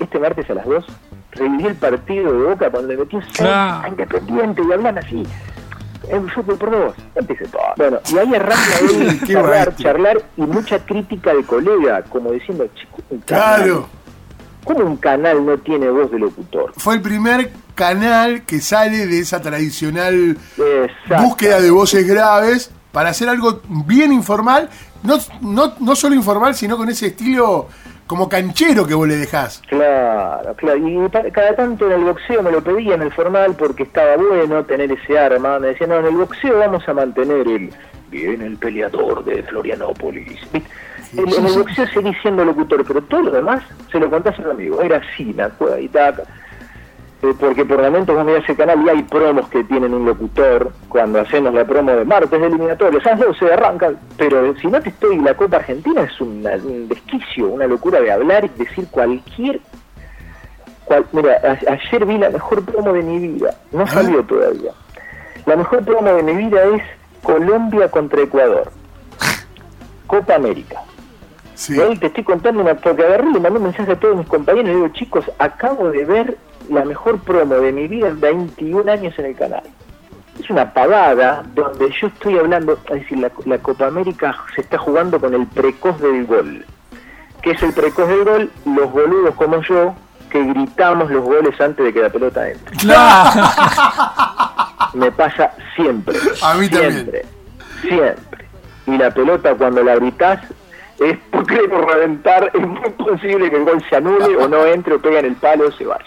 este 0.00 0.18
martes 0.18 0.48
a 0.50 0.54
las 0.54 0.66
dos, 0.66 0.84
reviví 1.32 1.66
el 1.66 1.74
partido 1.74 2.32
de 2.32 2.48
Boca 2.48 2.70
cuando 2.70 2.88
le 2.88 2.96
metió 2.98 3.20
Claro. 3.34 3.84
a 3.84 3.88
Independiente 3.88 4.62
y 4.68 4.72
hablan 4.72 4.98
así, 4.98 5.22
en 6.08 6.28
fútbol 6.28 6.56
por 6.58 6.70
dos. 6.70 6.94
Empiece 7.14 7.46
todo. 7.48 7.60
Bueno, 7.76 7.98
y 8.12 8.18
ahí 8.18 8.34
arranca 8.34 8.62
él 8.90 9.20
charlar, 9.26 9.76
charlar 9.76 10.22
y 10.36 10.42
mucha 10.42 10.78
crítica 10.84 11.34
de 11.34 11.42
colega, 11.44 12.02
como 12.04 12.32
diciendo, 12.32 12.66
chico, 12.74 12.98
Claro. 13.26 13.88
¿cómo 14.64 14.80
un 14.80 14.96
canal 14.96 15.44
no 15.44 15.56
tiene 15.58 15.88
voz 15.90 16.10
de 16.10 16.18
locutor? 16.18 16.72
Fue 16.76 16.94
el 16.94 17.02
primer 17.02 17.50
canal 17.74 18.42
que 18.42 18.60
sale 18.60 19.06
de 19.06 19.20
esa 19.20 19.40
tradicional 19.40 20.36
Exacto. 20.58 21.22
búsqueda 21.24 21.60
de 21.60 21.70
voces 21.70 22.06
graves 22.06 22.70
para 22.92 23.10
hacer 23.10 23.28
algo 23.28 23.60
bien 23.86 24.12
informal. 24.12 24.68
No, 25.02 25.16
no, 25.40 25.74
no 25.78 25.94
solo 25.94 26.14
informal, 26.16 26.54
sino 26.56 26.76
con 26.76 26.88
ese 26.88 27.06
estilo 27.06 27.68
como 28.08 28.28
canchero 28.28 28.84
que 28.84 28.94
vos 28.94 29.06
le 29.06 29.16
dejás. 29.16 29.62
Claro, 29.68 30.54
claro. 30.56 30.78
Y 30.78 31.30
cada 31.30 31.54
tanto 31.54 31.86
en 31.86 31.92
el 31.92 32.04
boxeo 32.04 32.42
me 32.42 32.50
lo 32.50 32.60
pedían 32.60 33.02
el 33.02 33.12
formal 33.12 33.54
porque 33.56 33.84
estaba 33.84 34.16
bueno 34.16 34.64
tener 34.64 34.90
ese 34.90 35.16
arma. 35.16 35.60
Me 35.60 35.68
decían, 35.68 35.90
no, 35.90 36.00
en 36.00 36.06
el 36.06 36.16
boxeo 36.16 36.58
vamos 36.58 36.88
a 36.88 36.94
mantener 36.94 37.46
el... 37.46 37.70
Viene 38.10 38.46
el 38.46 38.56
peleador 38.56 39.22
de 39.22 39.42
Florianópolis. 39.42 40.40
En, 40.54 41.28
en 41.28 41.46
el 41.46 41.58
boxeo 41.58 41.86
seguí 41.88 42.14
siendo 42.22 42.42
locutor, 42.42 42.82
pero 42.86 43.02
todo 43.02 43.20
lo 43.20 43.30
demás 43.30 43.62
se 43.92 44.00
lo 44.00 44.08
contás 44.08 44.38
a 44.38 44.42
un 44.42 44.50
amigo. 44.52 44.80
Era 44.80 44.96
así, 44.96 45.24
me 45.34 45.42
acuerdo, 45.42 45.78
y 45.78 45.88
taca. 45.88 46.22
Eh, 47.20 47.34
porque 47.40 47.64
por 47.64 47.82
momentos 47.82 48.14
vos 48.14 48.24
mirás 48.24 48.48
el 48.48 48.56
canal 48.56 48.80
y 48.86 48.88
hay 48.90 49.02
promos 49.02 49.48
que 49.48 49.64
tienen 49.64 49.92
un 49.92 50.04
locutor 50.06 50.70
cuando 50.88 51.20
hacemos 51.20 51.52
la 51.52 51.64
promo 51.64 51.90
de 51.90 52.04
martes 52.04 52.40
de 52.40 52.46
eliminatorio, 52.46 53.00
esas 53.00 53.18
12 53.18 53.52
arrancan, 53.52 53.98
pero 54.16 54.54
si 54.58 54.68
no 54.68 54.80
te 54.80 54.90
estoy 54.90 55.18
la 55.18 55.34
Copa 55.34 55.56
Argentina 55.56 56.02
es 56.02 56.20
una- 56.20 56.52
un 56.54 56.86
desquicio, 56.88 57.48
una 57.48 57.66
locura 57.66 58.00
de 58.00 58.12
hablar 58.12 58.44
y 58.44 58.48
decir 58.56 58.86
cualquier 58.88 59.58
cual- 60.84 61.06
mira, 61.10 61.40
a- 61.42 61.72
ayer 61.72 62.06
vi 62.06 62.18
la 62.18 62.30
mejor 62.30 62.64
promo 62.64 62.92
de 62.92 63.02
mi 63.02 63.18
vida, 63.18 63.52
no 63.72 63.78
ver. 63.80 63.88
salió 63.88 64.22
todavía. 64.22 64.70
La 65.44 65.56
mejor 65.56 65.84
promo 65.84 66.12
de 66.12 66.22
mi 66.22 66.34
vida 66.34 66.62
es 66.76 66.82
Colombia 67.24 67.90
contra 67.90 68.22
Ecuador. 68.22 68.70
Copa 70.06 70.36
América. 70.36 70.82
Sí. 71.58 71.76
Y 71.76 71.80
ahí 71.80 71.96
te 71.96 72.06
estoy 72.06 72.22
contando 72.22 72.62
una, 72.62 72.76
porque 72.76 73.02
agarré 73.02 73.28
y 73.28 73.32
le 73.32 73.40
mandé 73.40 73.58
un 73.58 73.64
mensaje 73.64 73.90
a 73.90 73.98
todos 73.98 74.16
mis 74.16 74.28
compañeros 74.28 74.70
y 74.70 74.74
digo, 74.74 74.88
chicos, 74.90 75.24
acabo 75.38 75.90
de 75.90 76.04
ver 76.04 76.38
la 76.70 76.84
mejor 76.84 77.18
promo 77.18 77.56
de 77.56 77.72
mi 77.72 77.88
vida 77.88 78.08
en 78.08 78.20
21 78.20 78.92
años 78.92 79.18
en 79.18 79.24
el 79.24 79.34
canal. 79.34 79.64
Es 80.38 80.48
una 80.50 80.72
pavada 80.72 81.42
donde 81.56 81.90
yo 82.00 82.06
estoy 82.06 82.38
hablando, 82.38 82.78
es 82.90 83.00
decir, 83.00 83.18
la, 83.18 83.32
la 83.44 83.58
Copa 83.58 83.88
América 83.88 84.36
se 84.54 84.60
está 84.60 84.78
jugando 84.78 85.18
con 85.18 85.34
el 85.34 85.48
precoz 85.48 86.00
del 86.00 86.26
gol. 86.26 86.64
¿Qué 87.42 87.50
es 87.50 87.62
el 87.64 87.72
precoz 87.72 88.06
del 88.06 88.24
gol? 88.24 88.50
Los 88.64 88.92
boludos 88.92 89.34
como 89.34 89.60
yo 89.62 89.96
que 90.30 90.44
gritamos 90.44 91.10
los 91.10 91.24
goles 91.24 91.60
antes 91.60 91.84
de 91.84 91.92
que 91.92 92.02
la 92.02 92.10
pelota 92.10 92.48
entre. 92.48 92.76
Claro. 92.76 93.48
Me 94.94 95.10
pasa 95.10 95.50
siempre. 95.74 96.16
A 96.40 96.54
mí 96.54 96.68
también. 96.68 96.92
siempre, 96.92 97.26
Siempre. 97.82 98.44
Y 98.86 98.96
la 98.96 99.10
pelota 99.10 99.54
cuando 99.54 99.82
la 99.82 99.96
gritas 99.96 100.40
es 101.00 101.16
porque 101.30 101.56
por 101.68 101.86
reventar, 101.86 102.50
es 102.54 102.66
muy 102.66 102.90
posible 102.90 103.50
que 103.50 103.56
el 103.56 103.64
gol 103.64 103.82
se 103.88 103.96
anule 103.96 104.36
o 104.36 104.48
no 104.48 104.64
entre 104.66 104.94
o 104.94 104.98
pegue 105.00 105.18
en 105.20 105.26
el 105.26 105.36
palo 105.36 105.68
o 105.68 105.72
se 105.72 105.84
vaya. 105.84 106.04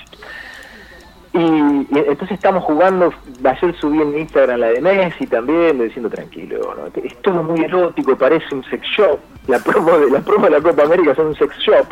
Y, 1.34 1.40
y 1.40 1.88
entonces 1.94 2.32
estamos 2.32 2.62
jugando, 2.66 3.14
ayer 3.44 3.74
subí 3.80 4.02
en 4.02 4.20
Instagram 4.20 4.60
la 4.60 4.68
de 4.68 4.82
Messi 4.82 5.26
también, 5.28 5.80
diciendo 5.80 6.10
tranquilo, 6.10 6.76
¿no? 6.78 7.02
es 7.02 7.16
todo 7.22 7.42
muy 7.42 7.62
erótico, 7.64 8.18
parece 8.18 8.54
un 8.54 8.64
sex 8.66 8.86
shop, 8.86 9.18
la 9.48 9.60
promo 9.60 9.98
de 9.98 10.10
la 10.12 10.20
promo 10.20 10.46
de 10.48 10.52
la 10.52 10.62
Copa 10.62 10.84
América 10.84 11.16
son 11.16 11.28
un 11.28 11.36
sex 11.36 11.56
shop. 11.60 11.88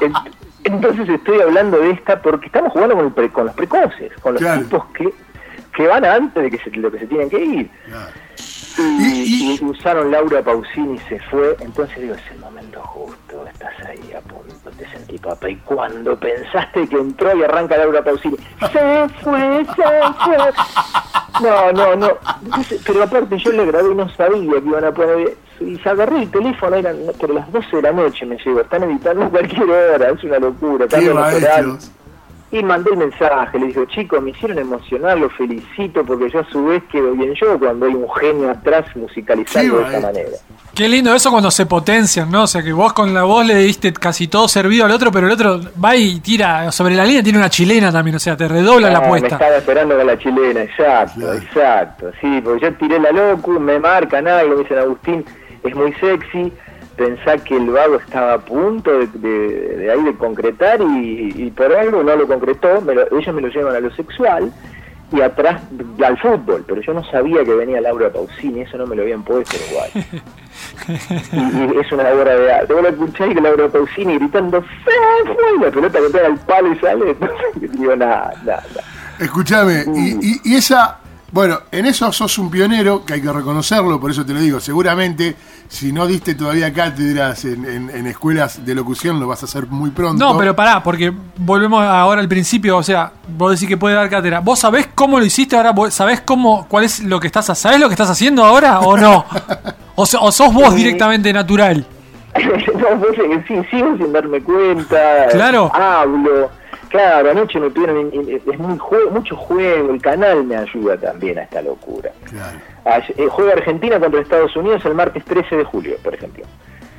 Ent- 0.00 0.30
Entonces 0.62 1.08
estoy 1.08 1.40
hablando 1.40 1.78
de 1.78 1.90
esta 1.90 2.22
porque 2.22 2.46
estamos 2.46 2.72
jugando 2.72 2.94
con, 2.94 3.06
el 3.06 3.12
pre- 3.12 3.30
con 3.30 3.46
los 3.46 3.54
precoces, 3.56 4.12
con 4.22 4.34
los 4.34 4.40
Claro. 4.42 4.60
tipos 4.62 4.84
que, 4.96 5.12
que 5.74 5.86
van 5.88 6.04
antes 6.04 6.40
de 6.44 6.50
que 6.50 6.58
se, 6.58 6.70
lo 6.78 6.92
que 6.92 7.00
se 7.00 7.06
tienen 7.08 7.28
que 7.28 7.44
ir. 7.44 7.70
Claro. 7.86 8.06
Y, 8.76 8.82
Y- 8.82 9.52
y- 9.52 9.58
y 9.60 9.64
usaron 9.64 10.10
Laura 10.10 10.42
Pausini 10.42 10.98
se 11.08 11.20
fue, 11.30 11.56
entonces 11.60 11.96
digo, 12.00 12.14
es 12.14 12.30
el 12.32 12.38
momento 12.40 12.80
justo, 12.82 13.46
estás 13.52 13.72
ahí 13.86 14.12
a 14.12 14.20
punto, 14.22 14.70
te 14.76 14.88
sentí 14.90 15.16
papá. 15.18 15.48
Y 15.48 15.56
cuando 15.58 16.18
pensaste 16.18 16.88
que 16.88 16.96
entró 16.96 17.36
y 17.36 17.42
arranca 17.44 17.76
Laura 17.76 18.02
Pausini, 18.02 18.36
se 18.60 19.08
fue, 19.22 19.64
se 19.76 19.82
fue. 20.24 20.36
No, 21.42 21.72
no, 21.72 21.96
no. 21.96 22.08
Entonces, 22.44 22.80
pero 22.86 23.02
aparte 23.04 23.38
yo 23.38 23.52
le 23.52 23.66
grabé 23.66 23.90
y 23.90 23.94
no 23.94 24.08
sabía 24.10 24.52
que 24.60 24.68
iban 24.68 24.84
a 24.84 24.92
poner. 24.92 25.36
Y 25.60 25.78
se 25.78 25.88
agarré 25.88 26.22
el 26.22 26.30
teléfono, 26.30 26.74
eran 26.76 26.96
por 27.18 27.30
las 27.30 27.50
12 27.52 27.76
de 27.76 27.82
la 27.82 27.92
noche 27.92 28.26
me 28.26 28.36
llegó, 28.38 28.60
están 28.60 28.82
editando 28.84 29.28
cualquier 29.30 29.70
hora, 29.70 30.10
es 30.10 30.24
una 30.24 30.38
locura. 30.40 30.86
Qué 30.88 30.96
Y 32.56 32.62
mandé 32.62 32.90
el 32.92 32.98
mensaje, 32.98 33.58
le 33.58 33.66
dije, 33.66 33.84
chicos, 33.88 34.22
me 34.22 34.30
hicieron 34.30 34.58
emocionar, 34.58 35.18
los 35.18 35.32
felicito, 35.32 36.04
porque 36.04 36.30
yo 36.30 36.38
a 36.40 36.44
su 36.50 36.64
vez 36.66 36.82
quedo 36.90 37.10
bien 37.12 37.34
yo 37.34 37.58
cuando 37.58 37.86
hay 37.86 37.94
un 37.94 38.06
genio 38.14 38.50
atrás 38.50 38.84
musicalizando 38.94 39.78
de 39.78 39.84
esta 39.86 40.00
manera. 40.00 40.28
Qué 40.72 40.88
lindo 40.88 41.12
eso 41.14 41.30
cuando 41.30 41.50
se 41.50 41.66
potencian, 41.66 42.30
¿no? 42.30 42.44
O 42.44 42.46
sea, 42.46 42.62
que 42.62 42.72
vos 42.72 42.92
con 42.92 43.12
la 43.12 43.24
voz 43.24 43.44
le 43.46 43.56
diste 43.56 43.92
casi 43.92 44.28
todo 44.28 44.46
servido 44.46 44.84
al 44.84 44.92
otro, 44.92 45.10
pero 45.10 45.26
el 45.26 45.32
otro 45.32 45.60
va 45.84 45.96
y 45.96 46.20
tira 46.20 46.70
sobre 46.70 46.94
la 46.94 47.04
línea, 47.04 47.22
tiene 47.24 47.38
una 47.38 47.50
chilena 47.50 47.90
también, 47.90 48.16
o 48.16 48.20
sea, 48.20 48.36
te 48.36 48.46
redobla 48.46 48.88
la 48.90 48.98
Ah, 48.98 49.00
Me 49.00 49.06
apuesta. 49.06 49.28
estaba 49.28 49.56
esperando 49.56 49.96
con 49.96 50.06
la 50.06 50.18
chilena, 50.18 50.62
exacto, 50.62 51.32
exacto. 51.34 52.10
Sí, 52.20 52.40
porque 52.44 52.60
yo 52.66 52.74
tiré 52.74 53.00
la 53.00 53.10
locu, 53.10 53.58
me 53.58 53.78
marcan 53.80 54.28
algo, 54.28 54.54
me 54.56 54.62
dicen 54.62 54.78
Agustín, 54.78 55.24
es 55.64 55.74
muy 55.74 55.92
sexy. 55.94 56.52
Pensá 56.96 57.36
que 57.38 57.56
el 57.56 57.70
vago 57.70 57.96
estaba 57.96 58.34
a 58.34 58.38
punto 58.38 58.90
de, 58.98 59.06
de- 59.14 59.76
de 59.78 59.90
ahí 59.90 60.02
de 60.04 60.14
concretar 60.14 60.80
y, 60.80 61.32
y 61.36 61.50
por 61.50 61.72
algo 61.74 62.02
no 62.04 62.14
lo 62.14 62.26
concretó. 62.28 62.80
me 62.82 62.94
lo- 62.94 63.18
ellos 63.18 63.34
me 63.34 63.40
lo 63.42 63.48
llevan 63.48 63.74
a 63.76 63.80
lo 63.80 63.90
sexual 63.94 64.52
y 65.12 65.20
atrás 65.20 65.60
al 66.04 66.18
fútbol, 66.18 66.64
pero 66.66 66.80
yo 66.80 66.92
no 66.94 67.04
sabía 67.10 67.44
que 67.44 67.54
venía 67.54 67.80
Laura 67.80 68.10
Pausini, 68.10 68.62
eso 68.62 68.76
no 68.78 68.86
me 68.86 68.96
lo 68.96 69.02
habían 69.02 69.22
puesto 69.22 69.56
en 69.56 69.62
Uruguay. 69.64 69.90
y, 71.72 71.76
y 71.76 71.78
es 71.80 71.92
una 71.92 72.08
obra 72.10 72.36
de 72.36 72.52
arte. 72.52 72.72
Vos 72.74 72.82
lo 72.82 72.88
escuchás 72.88 73.30
y 73.30 73.34
que 73.34 73.40
Laura 73.40 73.68
Pausini 73.68 74.18
gritando 74.18 74.60
¡Se 74.60 75.26
fue! 75.32 75.56
Y 75.56 75.60
la 75.64 75.70
pelota 75.70 75.98
que 76.00 76.10
pega 76.10 76.26
al 76.26 76.38
palo 76.38 76.72
y 76.72 76.78
sale. 76.78 77.10
Entonces, 77.20 77.72
digo, 77.78 77.96
nada, 77.96 78.32
nada. 78.44 78.62
Escúchame, 79.18 79.84
Mm. 79.86 79.96
y, 79.96 80.08
y- 80.22 80.40
y 80.44 80.54
esa, 80.56 80.98
bueno, 81.34 81.58
en 81.72 81.84
eso 81.86 82.12
sos 82.12 82.38
un 82.38 82.48
pionero, 82.48 83.04
que 83.04 83.14
hay 83.14 83.20
que 83.20 83.32
reconocerlo, 83.32 83.98
por 84.00 84.08
eso 84.12 84.24
te 84.24 84.32
lo 84.32 84.38
digo, 84.38 84.60
seguramente 84.60 85.34
si 85.68 85.90
no 85.92 86.06
diste 86.06 86.36
todavía 86.36 86.72
cátedras 86.72 87.44
en, 87.44 87.64
en- 87.64 87.90
en 87.90 88.06
escuelas 88.06 88.64
de 88.64 88.72
locución, 88.72 89.18
lo 89.18 89.26
vas 89.26 89.42
a 89.42 89.46
hacer 89.46 89.66
muy 89.66 89.90
pronto. 89.90 90.24
No, 90.24 90.38
pero 90.38 90.54
pará, 90.54 90.80
porque 90.80 91.12
volvemos 91.38 91.82
ahora 91.82 92.20
al 92.20 92.28
principio, 92.28 92.76
o 92.76 92.82
sea, 92.84 93.10
vos 93.36 93.50
decís 93.50 93.68
que 93.68 93.76
puede 93.76 93.96
dar 93.96 94.08
cátedra. 94.08 94.38
¿Vos 94.38 94.60
sabés 94.60 94.88
cómo 94.94 95.18
lo 95.18 95.24
hiciste 95.24 95.56
ahora? 95.56 95.72
¿Vos 95.72 95.92
¿Sabés 95.92 96.20
cómo, 96.20 96.66
cuál 96.68 96.84
es 96.84 97.00
lo 97.00 97.18
que 97.18 97.26
estás, 97.26 97.46
sabés 97.58 97.80
lo 97.80 97.88
que 97.88 97.94
estás 97.94 98.10
haciendo 98.10 98.44
ahora 98.44 98.78
o 98.80 98.96
no? 98.96 99.24
O, 99.96 100.06
so- 100.06 100.22
o 100.22 100.30
sos 100.30 100.54
vos 100.54 100.72
directamente 100.76 101.32
natural. 101.32 101.84
no, 102.34 103.42
sí, 103.48 103.54
sigo 103.70 103.96
sin 103.96 104.12
darme 104.12 104.40
cuenta. 104.40 105.26
Claro. 105.32 105.70
Hablo. 105.74 106.50
Claro, 106.94 107.28
anoche 107.32 107.58
me 107.58 107.70
pidieron, 107.70 108.08
es 108.14 108.58
muy 108.60 108.78
jue- 108.78 109.10
mucho 109.10 109.34
juego, 109.34 109.90
el 109.92 110.00
canal 110.00 110.44
me 110.44 110.54
ayuda 110.54 110.96
también 110.96 111.36
a 111.40 111.42
esta 111.42 111.60
locura. 111.60 112.12
Claro. 112.30 113.04
Eh, 113.16 113.26
juega 113.28 113.54
Argentina 113.54 113.98
contra 113.98 114.20
Estados 114.20 114.54
Unidos 114.54 114.84
el 114.84 114.94
martes 114.94 115.24
13 115.24 115.56
de 115.56 115.64
julio, 115.64 115.96
por 116.04 116.14
ejemplo. 116.14 116.44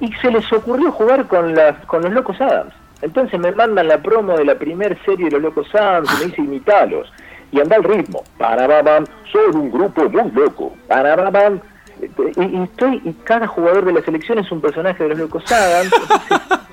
Y 0.02 0.12
se 0.16 0.32
les 0.32 0.52
ocurrió 0.52 0.92
jugar 0.92 1.28
con, 1.28 1.56
las, 1.56 1.78
con 1.86 2.02
los 2.02 2.12
Locos 2.12 2.42
Adams. 2.42 2.74
Entonces 3.02 3.40
me 3.40 3.54
mandan 3.54 3.88
la 3.88 4.00
promo 4.00 4.36
de 4.36 4.44
la 4.44 4.56
primer 4.56 4.98
serie 5.06 5.28
de 5.28 5.32
los 5.32 5.42
Locos 5.44 5.74
Adams 5.74 6.10
y 6.14 6.20
me 6.20 6.26
dice 6.26 6.42
imitalos. 6.42 7.10
Y 7.54 7.62
anda 7.62 7.78
al 7.78 7.84
ritmo. 7.86 8.22
Parababam, 8.38 9.06
son 9.32 9.56
un 9.56 9.72
grupo 9.72 10.10
muy 10.10 10.30
loco. 10.32 10.76
Parababam. 10.90 11.62
Y, 12.02 12.42
y 12.44 12.64
estoy, 12.64 13.02
y 13.06 13.14
cada 13.24 13.48
jugador 13.48 13.86
de 13.86 13.94
la 13.94 14.02
selección 14.02 14.40
es 14.40 14.52
un 14.52 14.60
personaje 14.60 15.04
de 15.04 15.10
los 15.12 15.20
Locos 15.20 15.50
Adams. 15.50 15.90
Entonces, 15.94 16.60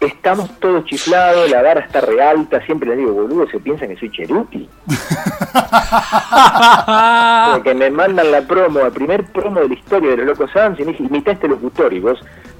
estamos 0.00 0.50
todos 0.60 0.84
chiflados, 0.84 1.50
la 1.50 1.62
vara 1.62 1.80
está 1.80 2.00
re 2.00 2.22
alta. 2.22 2.64
Siempre 2.64 2.90
les 2.90 2.98
digo, 2.98 3.12
boludo, 3.12 3.48
se 3.48 3.60
piensan 3.60 3.88
que 3.88 3.96
soy 3.96 4.10
Cheruti. 4.10 4.68
Porque 7.52 7.74
me 7.74 7.90
mandan 7.90 8.30
la 8.30 8.42
promo, 8.42 8.80
el 8.80 8.92
primer 8.92 9.24
promo 9.32 9.60
de 9.60 9.68
la 9.68 9.74
historia 9.74 10.10
de 10.10 10.18
los 10.18 10.26
Locos 10.26 10.54
Adams 10.56 10.80
y 10.80 10.84
me 10.84 10.92
dice, 10.92 11.04
imita 11.04 11.32
este 11.32 11.48
locutor 11.48 11.92
y 11.92 12.00
vos 12.00 12.18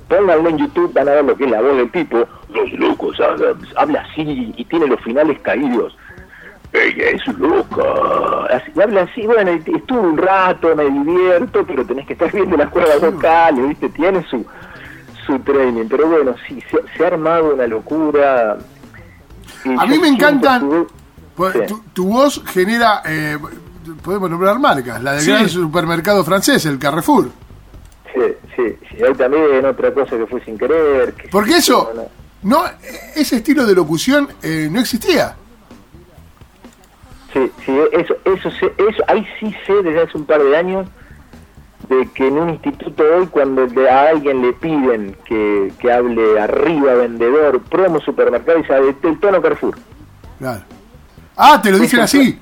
pónganlo 0.08 0.48
en 0.48 0.58
YouTube, 0.58 0.92
van 0.94 1.08
a 1.08 1.12
ver 1.12 1.24
lo 1.24 1.36
que 1.36 1.44
es 1.44 1.50
la 1.50 1.60
voz 1.60 1.76
del 1.76 1.90
tipo. 1.90 2.26
Los 2.48 2.72
Locos 2.72 3.20
Adams, 3.20 3.68
habla 3.76 4.06
así 4.10 4.52
y 4.56 4.64
tiene 4.64 4.86
los 4.86 5.00
finales 5.02 5.38
caídos. 5.40 5.96
Ella 6.72 7.10
es 7.10 7.26
loca. 7.38 7.82
Así, 8.50 8.70
y 8.74 8.80
habla 8.80 9.02
así, 9.02 9.26
bueno, 9.26 9.50
estuve 9.50 10.00
un 10.00 10.18
rato, 10.18 10.74
me 10.76 10.84
divierto, 10.84 11.64
pero 11.66 11.84
tenés 11.84 12.06
que 12.06 12.12
estar 12.12 12.30
viendo 12.30 12.56
las 12.56 12.68
cuerdas 12.68 13.00
vocales, 13.00 13.68
¿viste? 13.68 13.88
Tiene 13.90 14.22
su, 14.28 14.44
su 15.28 15.38
training. 15.40 15.84
Pero 15.88 16.08
bueno, 16.08 16.34
sí, 16.48 16.60
se, 16.70 16.78
se 16.96 17.04
ha 17.04 17.08
armado 17.08 17.54
una 17.54 17.66
locura. 17.68 18.58
Y 19.64 19.74
A 19.78 19.86
mí 19.86 19.98
me 20.00 20.08
encantan. 20.08 20.68
Sí. 21.36 21.58
tu, 21.68 21.80
tu 21.92 22.08
voz 22.08 22.42
genera, 22.46 23.02
eh, 23.06 23.38
podemos 24.02 24.28
nombrar 24.28 24.58
marcas, 24.58 25.00
la 25.02 25.12
del 25.12 25.20
Sí. 25.20 25.30
gran 25.30 25.48
supermercado 25.48 26.24
francés, 26.24 26.66
el 26.66 26.78
Carrefour. 26.80 27.30
Sí, 28.12 28.20
sí, 28.56 28.76
sí. 28.90 29.04
Hay 29.04 29.14
también 29.14 29.64
otra 29.64 29.94
cosa 29.94 30.16
que 30.16 30.26
fue 30.26 30.40
sin 30.44 30.58
querer. 30.58 31.12
que- 31.14 31.28
Porque 31.28 31.58
eso, 31.58 31.92
no, 32.42 32.64
ese 33.14 33.36
estilo 33.36 33.64
de 33.66 33.74
locución 33.76 34.28
eh, 34.42 34.68
no 34.70 34.80
existía. 34.80 35.36
Sí, 37.32 37.52
sí, 37.64 37.78
eso, 37.92 38.16
eso, 38.24 38.50
sé- 38.52 38.72
eso, 38.78 39.04
ahí 39.06 39.24
sí 39.38 39.54
sé 39.66 39.74
desde 39.82 40.02
hace 40.02 40.16
un 40.16 40.24
par 40.24 40.42
de 40.42 40.56
años 40.56 40.88
de 41.88 42.06
que 42.14 42.26
en 42.28 42.38
un 42.38 42.50
instituto 42.50 43.02
hoy 43.16 43.26
cuando 43.28 43.66
a 43.90 44.02
alguien 44.10 44.42
le 44.42 44.52
piden 44.52 45.16
que, 45.24 45.72
que 45.78 45.92
hable 45.92 46.38
arriba, 46.40 46.94
vendedor, 46.94 47.60
promo, 47.62 48.00
supermercado, 48.00 48.58
y 48.58 48.64
sabe 48.64 48.94
el 49.02 49.18
tono 49.20 49.40
Carrefour. 49.40 49.76
Claro. 50.38 50.62
Ah, 51.36 51.60
te 51.62 51.70
lo 51.70 51.78
dicen 51.78 52.00
así, 52.00 52.38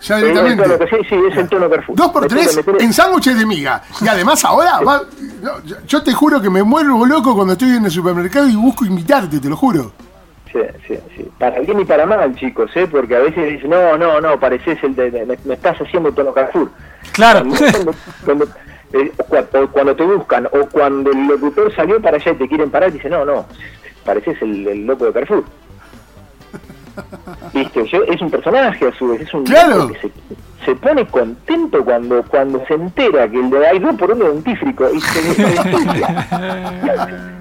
ya 0.00 0.18
Es 0.18 0.24
el 0.24 0.32
tono, 0.34 0.48
directamente. 0.48 0.84
que- 0.88 0.96
sí, 0.96 1.02
sí, 1.08 1.16
es 1.30 1.36
el 1.36 1.48
tono 1.48 1.70
Carrefour. 1.70 1.96
Dos 1.96 2.10
por 2.10 2.26
tres 2.26 2.60
en 2.80 2.92
sándwiches 2.92 3.38
de 3.38 3.46
miga. 3.46 3.82
Y 4.00 4.08
además 4.08 4.44
ahora, 4.44 4.80
va- 4.80 5.02
no, 5.42 5.62
yo- 5.64 5.76
yo 5.86 6.02
te 6.02 6.12
juro 6.12 6.40
que 6.40 6.50
me 6.50 6.62
muero 6.62 7.04
loco 7.06 7.34
cuando 7.34 7.52
estoy 7.52 7.76
en 7.76 7.84
el 7.84 7.90
supermercado 7.90 8.48
y 8.48 8.56
busco 8.56 8.84
imitarte, 8.84 9.38
te 9.38 9.48
lo 9.48 9.56
juro. 9.56 9.92
Sí, 10.52 10.58
sí, 10.86 10.98
sí. 11.14 11.28
Para 11.38 11.60
bien 11.60 11.78
y 11.78 11.84
para 11.84 12.06
mal, 12.06 12.34
chicos, 12.34 12.70
¿eh? 12.74 12.88
Porque 12.90 13.14
a 13.14 13.18
veces 13.20 13.52
dicen, 13.52 13.68
no, 13.70 13.98
no, 13.98 14.18
no, 14.20 14.40
pareces 14.40 14.82
el 14.82 14.96
de, 14.96 15.10
de- 15.10 15.26
me, 15.26 15.36
me 15.44 15.54
estás 15.54 15.76
haciendo 15.78 16.10
tono 16.12 16.32
Carrefour. 16.32 16.70
Claro. 17.12 17.44
Cuando, 17.48 17.94
cuando, 18.24 18.48
eh, 18.92 19.12
cuando 19.72 19.96
te 19.96 20.04
buscan, 20.04 20.46
o 20.46 20.66
cuando 20.70 21.10
el 21.10 21.26
locutor 21.26 21.74
salió 21.74 22.00
para 22.00 22.16
allá 22.16 22.32
y 22.32 22.36
te 22.36 22.48
quieren 22.48 22.70
parar, 22.70 22.92
dice 22.92 23.08
no, 23.10 23.24
no, 23.24 23.46
pareces 24.04 24.40
el, 24.42 24.66
el 24.66 24.86
loco 24.86 25.06
de 25.06 25.12
Carrefour. 25.12 25.44
Viste, 27.54 27.86
yo, 27.88 28.02
es 28.04 28.20
un 28.20 28.30
personaje 28.30 28.88
a 28.88 28.92
su 28.98 29.08
vez, 29.08 29.20
es 29.22 29.32
un 29.34 29.44
Claro. 29.44 29.88
que 29.88 29.98
se, 30.00 30.10
se 30.64 30.74
pone 30.76 31.06
contento 31.06 31.84
cuando 31.84 32.22
cuando 32.24 32.64
se 32.66 32.74
entera 32.74 33.28
que 33.30 33.38
el 33.38 33.50
de 33.50 33.78
dos 33.80 33.94
por 33.96 34.10
uno 34.10 34.24
dentífrico 34.26 34.88
y 34.92 35.00
se 35.00 35.22
le 35.22 35.34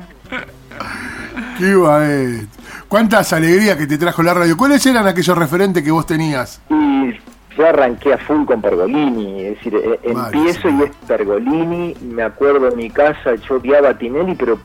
Qué 1.58 1.76
maestro. 1.76 2.48
cuántas 2.88 3.34
alegrías 3.34 3.76
que 3.78 3.88
te 3.88 3.98
trajo 3.98 4.22
la 4.24 4.34
radio. 4.34 4.56
¿Cuáles 4.56 4.86
eran 4.86 5.08
aquellos 5.08 5.38
referentes 5.38 5.84
que 5.84 5.92
vos 5.92 6.06
tenías? 6.06 6.62
Y 6.70 7.20
yo 7.58 7.68
arranqué 7.68 8.14
a 8.14 8.18
full 8.18 8.46
con 8.46 8.62
Pergolini, 8.62 9.46
es 9.46 9.56
decir, 9.56 9.76
eh, 9.76 10.00
Vale, 10.14 10.38
empiezo 10.38 10.70
y 10.70 10.84
es 10.84 10.92
Pergolini, 11.08 11.96
me 12.02 12.24
acuerdo 12.24 12.70
en 12.70 12.78
mi 12.78 12.90
casa, 12.90 13.36
yo 13.36 13.56
odiaba 13.56 13.90
a 13.90 13.98
Tinelli, 13.98 14.36
pero 14.36 14.60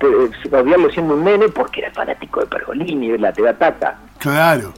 pero, 0.00 0.30
odiarlo 0.58 0.90
siendo 0.90 1.14
un 1.14 1.24
nene 1.24 1.50
porque 1.50 1.82
era 1.82 1.90
fanático 1.92 2.40
de 2.40 2.46
Pergolini, 2.46 3.10
de 3.10 3.18
la 3.18 3.32
Te 3.32 3.42
Taca. 3.52 3.98
Claro. 4.18 4.72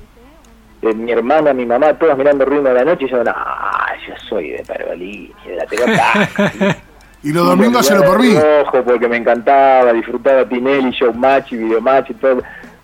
Eh, 0.83 0.93
mi 0.93 1.13
hermana, 1.13 1.53
mi 1.53 1.65
mamá, 1.65 1.95
todas 1.95 2.19
mirando 2.19 2.45
Ritmo 2.45 2.69
de 2.69 2.75
la 2.75 2.85
Noche, 2.85 3.05
y 3.05 3.09
yo, 3.09 3.23
no, 3.23 3.33
yo 3.33 4.15
soy 4.29 4.51
de 4.51 4.65
Pergolini, 4.65 5.33
de 5.47 5.57
la 5.57 5.67
Te 5.67 5.77
Taca. 5.77 6.77
Y 7.25 7.33
los 7.33 7.47
domingos 7.47 7.83
hacelo 7.83 8.05
por 8.05 8.19
mí. 8.19 8.35
Ojo, 8.35 8.83
porque 8.83 9.07
me 9.07 9.17
encantaba, 9.17 9.93
disfrutaba 9.93 10.45
Tinelli, 10.45 10.91
Showmatch 10.91 11.53
y 11.53 11.57
Videomatch 11.59 12.11
y 12.11 12.15
todo, 12.15 12.43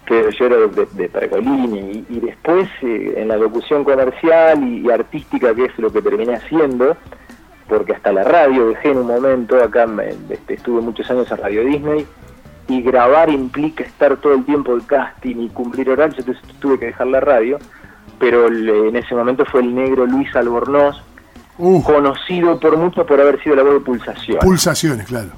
yo 0.09 0.47
era 0.47 0.57
de, 0.57 0.87
de 0.93 1.09
Pergolini. 1.09 1.79
Y, 2.09 2.17
y 2.17 2.21
después, 2.21 2.69
eh, 2.83 3.15
en 3.17 3.29
la 3.29 3.37
locución 3.37 3.85
comercial 3.85 4.62
y, 4.62 4.87
y 4.87 4.91
artística, 4.91 5.55
que 5.55 5.67
es 5.67 5.79
lo 5.79 5.93
que 5.93 6.03
terminé 6.03 6.35
haciendo, 6.35 6.97
porque 7.69 7.93
hasta 7.93 8.12
la 8.12 8.25
radio 8.25 8.69
dejé 8.69 8.91
en 8.93 8.99
un 8.99 9.07
momento, 9.07 9.62
acá 9.62 9.87
me- 9.87 10.15
este, 10.31 10.55
estuve 10.55 10.81
muchos 10.81 11.11
años 11.11 11.31
en 11.31 11.37
Radio 11.37 11.65
Disney, 11.65 12.07
y 12.69 12.83
grabar 12.83 13.31
implica 13.31 13.83
estar 13.85 14.17
todo 14.19 14.35
el 14.35 14.45
tiempo 14.45 14.75
de 14.77 14.85
casting 14.87 15.37
y 15.37 15.49
cumplir 15.49 15.88
horarios, 15.91 16.19
entonces 16.19 16.43
tuve 16.61 16.79
que 16.79 16.87
dejar 16.87 17.07
la 17.07 17.21
radio, 17.21 17.59
pero 18.19 18.47
el- 18.47 18.69
en 18.69 18.97
ese 18.97 19.15
momento 19.15 19.45
fue 19.47 19.61
el 19.62 19.75
negro 19.75 20.07
Luis 20.07 20.35
Albornoz, 20.37 20.97
Uh, 21.61 21.83
conocido 21.83 22.61
por 22.61 22.77
mucho 22.77 23.05
por 23.05 23.21
haber 23.21 23.43
sido 23.43 23.57
la 23.57 23.65
voz 23.65 23.75
de 23.75 23.81
Pulsación. 23.81 24.38
pulsaciones, 24.38 25.07
claro. 25.09 25.31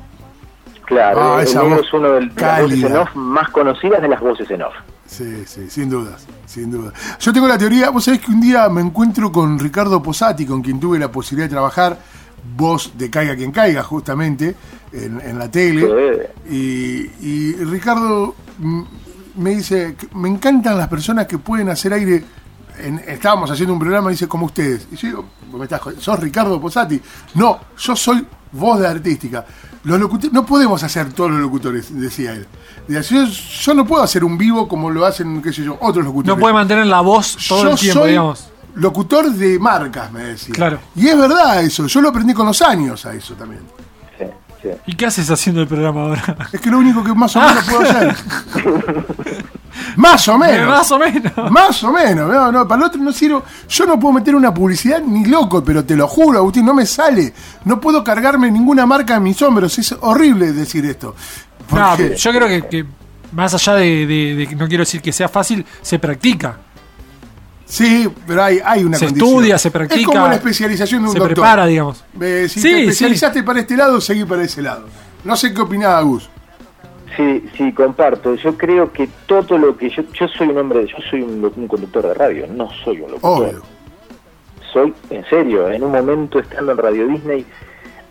Claro, 0.91 1.37
Ah, 1.37 1.43
esa 1.43 1.63
voz 1.63 1.81
es 1.87 1.93
uno 1.95 2.11
de 2.13 2.27
las 2.27 2.61
voces 2.63 2.83
en 2.83 2.97
off 2.97 3.09
más 3.15 3.49
conocidas 3.51 4.03
de 4.03 4.09
las 4.09 4.21
voces 4.21 4.51
en 4.51 4.63
off. 4.63 4.75
Sí, 5.07 5.45
sí, 5.47 5.71
sin 5.71 5.89
dudas, 5.89 6.27
sin 6.47 6.71
dudas. 6.71 6.93
Yo 7.21 7.33
tengo 7.33 7.47
la 7.49 7.57
teoría, 7.57 7.91
vos 7.91 8.05
sabés 8.05 8.21
que 8.21 8.31
un 8.31 8.41
día 8.41 8.69
me 8.69 8.81
encuentro 8.81 9.31
con 9.33 9.59
Ricardo 9.59 10.03
Posati, 10.03 10.45
con 10.45 10.63
quien 10.63 10.79
tuve 10.81 10.99
la 10.99 11.11
posibilidad 11.11 11.49
de 11.49 11.55
trabajar, 11.55 11.97
voz 12.57 12.93
de 12.99 13.09
Caiga 13.09 13.35
quien 13.37 13.53
caiga, 13.53 13.83
justamente, 13.85 14.55
en, 14.93 15.21
en 15.21 15.39
la 15.39 15.49
tele. 15.51 16.29
Y, 16.51 17.11
y 17.21 17.55
Ricardo 17.65 18.35
me 19.37 19.51
dice, 19.51 19.97
me 20.15 20.29
encantan 20.29 20.77
las 20.77 20.89
personas 20.89 21.27
que 21.27 21.39
pueden 21.39 21.69
hacer 21.69 21.93
aire. 21.93 22.25
En- 22.81 23.03
estábamos 23.07 23.51
haciendo 23.51 23.73
un 23.75 23.79
programa, 23.79 24.11
dice, 24.11 24.27
como 24.29 24.47
ustedes. 24.47 24.87
Y 24.93 24.97
yo 24.97 25.09
digo, 25.09 25.25
"Vos 25.51 25.59
me 25.59 25.65
estás 25.65 25.81
jodiendo, 25.81 26.03
¿sos 26.05 26.19
Ricardo 26.21 26.61
Posati? 26.61 27.01
No, 27.35 27.61
yo 27.79 27.95
soy 27.97 28.27
voz 28.53 28.81
de 28.81 28.89
artística. 28.89 29.45
Los 29.85 29.99
locutores, 29.99 30.33
no 30.33 30.45
podemos 30.45 30.83
hacer 30.83 31.13
todos 31.13 31.31
los 31.31 31.41
locutores, 31.41 31.89
decía 31.99 32.33
él. 32.33 32.47
Decía, 32.89 33.25
yo, 33.25 33.31
yo 33.33 33.75
no 33.75 33.87
puedo 33.87 34.03
hacer 34.03 34.25
un 34.25 34.37
vivo 34.37 34.69
como 34.69 34.91
lo 34.91 35.07
hacen, 35.07 35.41
qué 35.41 35.53
sé 35.53 35.63
yo, 35.65 35.79
otros 35.81 36.05
locutores. 36.05 36.37
No 36.37 36.41
puede 36.41 36.53
mantener 36.55 36.87
la 36.87 37.01
voz 37.01 37.37
todo 37.49 37.63
yo 37.65 37.71
el 37.71 37.79
tiempo, 37.79 38.01
soy 38.01 38.11
digamos. 38.11 38.51
locutor 38.75 39.31
de 39.31 39.59
marcas, 39.59 40.13
me 40.13 40.25
decía. 40.25 40.55
Claro. 40.55 40.79
Y 40.97 41.07
es 41.09 41.17
verdad 41.17 41.63
eso, 41.63 41.87
yo 41.87 42.01
lo 42.01 42.09
aprendí 42.11 42.35
con 42.35 42.47
los 42.47 42.61
años 42.61 43.07
a 43.07 43.15
eso 43.15 43.35
también. 43.35 43.63
Sí, 44.19 44.25
sí. 44.63 44.69
¿Y 44.87 44.95
qué 44.97 45.07
haces 45.07 45.31
haciendo 45.31 45.63
el 45.63 45.69
programa 45.69 46.03
ahora? 46.03 46.37
Es 46.53 46.61
que 46.61 46.71
lo 46.71 46.79
único 46.79 47.03
que 47.03 47.15
más 47.15 47.35
o 47.37 47.41
menos 47.41 47.65
puedo 47.65 47.81
hacer. 47.83 48.17
más 49.97 50.27
o 50.29 50.39
menos. 50.39 50.69
Más 50.69 50.91
o 50.93 50.99
menos. 50.99 51.33
Más 51.51 51.83
o 51.85 51.93
menos, 51.93 52.33
no, 52.33 52.53
no, 52.53 52.67
para 52.69 52.83
el 52.83 52.89
otro 52.89 53.01
no 53.03 53.13
sirvo. 53.13 53.43
Yo 53.69 53.87
no 53.87 53.99
puedo 53.99 54.15
meter 54.15 54.35
una 54.35 54.53
publicidad 54.53 55.01
ni 55.03 55.25
loco, 55.27 55.63
pero 55.65 55.85
te 55.85 55.97
lo 55.97 56.07
juro, 56.09 56.39
Agustín, 56.39 56.65
no 56.67 56.75
me 56.75 56.87
sale. 56.87 57.33
No 57.65 57.81
puedo 57.81 58.03
cargarme 58.05 58.51
ninguna 58.51 58.87
marca 58.87 59.17
en 59.17 59.23
mis 59.25 59.41
hombros. 59.43 59.79
Es 59.79 59.95
horrible 60.01 60.53
decir 60.53 60.85
esto. 60.87 61.15
Porque- 61.69 62.17
yo 62.17 62.31
creo 62.33 62.49
que, 62.49 62.67
que 62.69 62.85
más 63.33 63.55
allá 63.55 63.75
de, 63.75 64.07
de- 64.07 64.57
no 64.57 64.67
quiero 64.69 64.83
decir 64.83 65.00
que 65.00 65.13
sea 65.13 65.29
fácil, 65.29 65.65
se 65.83 65.99
practica. 65.99 66.57
Sí, 67.67 68.09
pero 68.26 68.43
hay, 68.43 68.59
hay 68.65 68.83
una 68.83 68.99
Se 68.99 69.07
condición. 69.07 69.29
estudia, 69.31 69.59
se 69.59 69.71
practica. 69.71 70.00
Es 70.00 70.07
como 70.07 70.26
la 70.26 70.35
especialización 70.35 71.03
de 71.03 71.09
un 71.09 71.13
se 71.13 71.19
doctor. 71.21 71.35
prepara, 71.37 71.67
digamos. 71.67 72.03
Eh, 72.21 72.47
si 72.50 72.61
Sí, 72.61 72.69
te 72.69 72.75
sí. 72.75 72.81
especializaste 72.83 73.43
para 73.45 73.61
este 73.61 73.76
lado, 73.76 74.00
seguí 74.00 74.25
para 74.25 74.43
ese 74.43 74.61
lado. 74.61 74.87
No 75.23 75.37
sé 75.37 75.55
qué 75.55 75.61
opinaba 75.61 76.00
Gus. 76.00 76.29
Sí, 77.17 77.45
sí, 77.57 77.73
comparto. 77.73 78.35
Yo 78.37 78.57
creo 78.57 78.93
que 78.93 79.09
todo 79.27 79.59
lo 79.59 79.77
que 79.77 79.91
yo, 79.91 80.03
yo 80.13 80.29
soy 80.29 80.49
un 80.49 80.59
hombre, 80.59 80.87
yo 80.87 80.97
soy 81.11 81.23
un, 81.23 81.45
un 81.55 81.69
conductor 81.69 82.07
de 82.07 82.15
radio, 82.15 82.47
no 82.47 82.71
soy 82.85 83.01
un 83.01 83.11
locutor. 83.13 83.49
Obvio. 83.49 83.63
Soy, 84.73 84.95
en 85.11 85.25
serio, 85.27 85.69
en 85.71 85.83
un 85.83 85.91
momento 85.93 86.39
estando 86.39 86.71
en 86.73 86.79
Radio 86.79 87.09
Disney, 87.09 87.45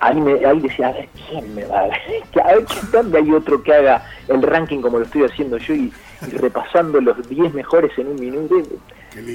ahí, 0.02 0.20
me, 0.20 0.46
ahí 0.46 0.60
decía, 0.60 0.90
a 0.90 0.92
ver 0.92 1.08
quién 1.30 1.56
me 1.56 1.66
va 1.66 1.80
a 1.80 1.84
ver, 1.88 1.94
a 2.44 2.48
ver 2.56 2.66
¿quién- 2.66 2.92
dónde 2.92 3.18
hay 3.20 3.32
otro 3.32 3.64
que 3.64 3.74
haga 3.74 4.04
el 4.28 4.42
ranking 4.42 4.82
como 4.82 5.00
lo 5.00 5.06
estoy 5.06 5.24
haciendo 5.24 5.58
yo 5.58 5.74
y, 5.74 5.94
y 6.28 6.32
repasando 6.38 7.00
los 7.00 7.28
10 7.30 7.54
mejores 7.54 7.98
en 7.98 8.08
un 8.08 8.16
minuto. 8.20 8.56
Qué. 8.58 8.76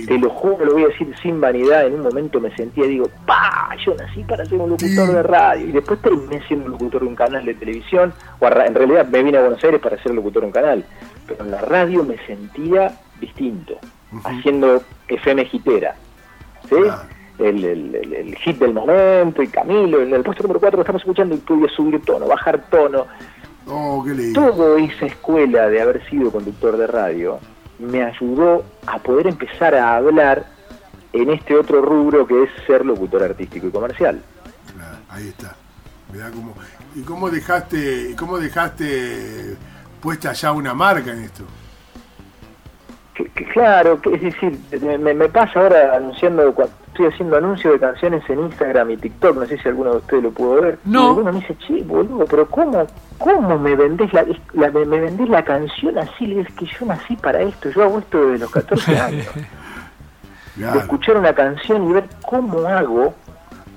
Te 0.06 0.18
lo 0.18 0.30
juro, 0.30 0.64
lo 0.64 0.72
voy 0.74 0.84
a 0.84 0.88
decir 0.88 1.14
sin 1.22 1.40
vanidad. 1.40 1.86
En 1.86 1.94
un 1.94 2.00
momento 2.02 2.40
me 2.40 2.54
sentía, 2.56 2.84
digo, 2.86 3.06
¡pa! 3.26 3.70
Yo 3.84 3.94
nací 3.94 4.22
para 4.24 4.44
ser 4.44 4.58
un 4.60 4.70
locutor 4.70 5.06
Sí. 5.08 5.12
de 5.12 5.22
radio. 5.22 5.66
Y 5.68 5.72
después 5.72 6.00
terminé 6.00 6.42
siendo 6.46 6.68
locutor 6.68 7.02
de 7.02 7.08
un 7.08 7.16
canal 7.16 7.44
de 7.44 7.54
televisión. 7.54 8.12
O 8.40 8.46
en 8.46 8.74
realidad 8.74 9.06
me 9.08 9.22
vine 9.22 9.38
a 9.38 9.42
Buenos 9.42 9.62
Aires 9.64 9.80
para 9.80 10.02
ser 10.02 10.14
locutor 10.14 10.42
de 10.42 10.46
un 10.46 10.52
canal. 10.52 10.84
Pero 11.26 11.44
en 11.44 11.50
la 11.50 11.60
radio 11.60 12.04
me 12.04 12.16
sentía 12.26 12.92
distinto, 13.20 13.78
haciendo 14.24 14.82
FM 15.08 15.48
hitera. 15.52 15.94
¿Sí? 16.68 16.76
El, 17.38 17.64
el- 17.64 17.94
el- 17.96 18.12
el 18.14 18.34
hit 18.36 18.58
del 18.58 18.72
momento, 18.74 19.42
y 19.42 19.48
Camilo, 19.48 20.00
en 20.00 20.14
el 20.14 20.22
puesto 20.22 20.42
número 20.44 20.60
4 20.60 20.80
estamos 20.80 21.02
escuchando 21.02 21.34
y 21.34 21.38
podía 21.38 21.68
subir 21.68 22.00
tono, 22.04 22.26
bajar 22.28 22.60
tono. 22.70 23.06
Oh, 23.66 24.04
qué 24.06 24.12
lindo. 24.14 24.40
Toda 24.52 24.80
esa 24.80 25.06
escuela 25.06 25.68
de 25.68 25.80
haber 25.80 26.08
sido 26.08 26.30
conductor 26.30 26.76
de 26.76 26.86
radio 26.86 27.38
me 27.78 28.02
ayudó 28.04 28.62
a 28.86 28.98
poder 28.98 29.26
empezar 29.26 29.74
a 29.74 29.96
hablar 29.96 30.44
en 31.12 31.30
este 31.30 31.56
otro 31.56 31.80
rubro 31.82 32.26
que 32.26 32.42
es 32.44 32.50
ser 32.66 32.84
locutor 32.84 33.22
artístico 33.22 33.66
y 33.68 33.70
comercial. 33.70 34.20
Claro, 34.74 34.96
ahí 35.10 35.28
está. 35.28 35.54
Mirá 36.12 36.30
cómo. 36.30 36.54
¿Y 36.94 37.02
cómo 37.02 37.30
dejaste, 37.30 38.14
cómo 38.18 38.38
dejaste 38.38 39.56
puesta 40.00 40.32
ya 40.32 40.52
una 40.52 40.74
marca 40.74 41.10
en 41.12 41.20
esto? 41.24 41.44
Que- 43.14 43.28
que 43.30 43.44
claro, 43.46 44.00
que 44.00 44.14
es 44.14 44.22
decir, 44.22 44.58
me, 44.82 45.14
me 45.14 45.28
pasa 45.28 45.60
ahora 45.60 45.96
anunciando, 45.96 46.52
estoy 46.94 47.06
haciendo 47.06 47.36
anuncios 47.36 47.72
de 47.72 47.80
canciones 47.80 48.22
en 48.30 48.40
Instagram 48.40 48.92
y 48.92 48.96
TikTok, 48.96 49.36
no 49.36 49.46
sé 49.46 49.58
si 49.58 49.68
alguno 49.68 49.90
de 49.90 49.96
ustedes 49.98 50.22
lo 50.22 50.30
pudo 50.30 50.62
ver. 50.62 50.78
No. 50.84 51.02
Y 51.02 51.06
alguno 51.08 51.32
me 51.32 51.40
dice, 51.40 51.56
che, 51.58 51.82
boludo, 51.82 52.24
pero 52.24 52.46
¿cómo, 52.48 52.86
cómo 53.18 53.58
me 53.58 53.74
vendés 53.74 54.12
la, 54.12 54.24
me, 54.54 54.84
me 54.84 55.00
vendés 55.00 55.28
la 55.28 55.44
canción 55.44 55.98
así? 55.98 56.26
Le 56.26 56.36
digo, 56.36 56.48
es 56.48 56.54
que 56.54 56.66
yo 56.66 56.86
nací 56.86 57.16
para 57.16 57.42
esto, 57.42 57.68
yo 57.70 57.82
hago 57.82 57.98
esto 57.98 58.26
desde 58.26 58.38
los 58.38 58.50
14 58.50 58.98
años. 59.00 59.26
Claro. 60.56 60.78
escuchar 60.78 61.16
una 61.16 61.32
canción 61.32 61.90
y 61.90 61.94
ver 61.94 62.04
cómo 62.24 62.60
hago 62.60 63.12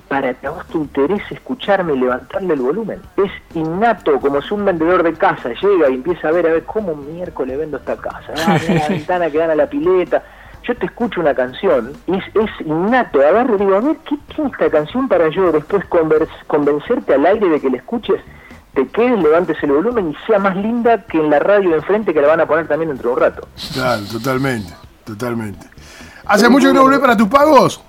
para 0.06 0.32
que 0.32 0.46
a 0.46 0.50
vos 0.50 0.64
te 0.66 0.78
interese 0.78 1.34
escucharme 1.34 1.94
y 1.94 1.98
levantarle 1.98 2.54
el 2.54 2.60
volumen. 2.60 3.00
Es 3.16 3.32
innato, 3.54 4.20
como 4.20 4.40
si 4.40 4.54
un 4.54 4.64
vendedor 4.64 5.02
de 5.02 5.12
casa 5.12 5.50
llega 5.60 5.90
y 5.90 5.94
empieza 5.94 6.28
a 6.28 6.30
ver, 6.30 6.46
a 6.46 6.52
ver, 6.52 6.64
cómo 6.64 6.94
miércoles 6.94 7.58
vendo 7.58 7.78
esta 7.78 7.96
casa. 7.96 8.32
Ah, 8.46 8.58
mira 8.60 8.82
la 8.82 8.88
ventana 8.94 9.28
que 9.28 9.38
dan 9.38 9.50
a 9.50 9.54
la 9.56 9.66
pileta. 9.66 10.22
Yo 10.68 10.76
te 10.76 10.84
escucho 10.84 11.22
una 11.22 11.34
canción 11.34 11.94
y 12.06 12.16
es, 12.18 12.24
es 12.34 12.66
innato. 12.66 13.20
A 13.26 13.30
ver, 13.32 13.56
digo, 13.56 13.74
a 13.74 13.80
ver, 13.80 13.96
¿qué 14.06 14.16
tiene 14.34 14.50
esta 14.50 14.68
canción 14.70 15.08
para 15.08 15.30
yo 15.30 15.50
después 15.50 15.82
convers- 15.88 16.28
convencerte 16.46 17.14
al 17.14 17.24
aire 17.24 17.48
de 17.48 17.58
que 17.58 17.70
la 17.70 17.78
escuches, 17.78 18.20
te 18.74 18.86
quedes, 18.88 19.18
levantes 19.22 19.56
el 19.62 19.72
volumen 19.72 20.10
y 20.10 20.26
sea 20.26 20.38
más 20.38 20.54
linda 20.56 21.02
que 21.06 21.16
en 21.18 21.30
la 21.30 21.38
radio 21.38 21.70
de 21.70 21.76
enfrente 21.76 22.12
que 22.12 22.20
la 22.20 22.28
van 22.28 22.40
a 22.42 22.46
poner 22.46 22.68
también 22.68 22.90
dentro 22.90 23.08
de 23.08 23.14
un 23.14 23.20
rato? 23.20 23.48
Claro, 23.72 24.02
totalmente, 24.12 24.70
totalmente. 25.04 25.66
¿Hace 26.26 26.50
mucho 26.50 26.68
que 26.68 26.74
no 26.74 26.82
volvés 26.82 26.98
para 26.98 27.16
tus 27.16 27.28
pagos? 27.28 27.82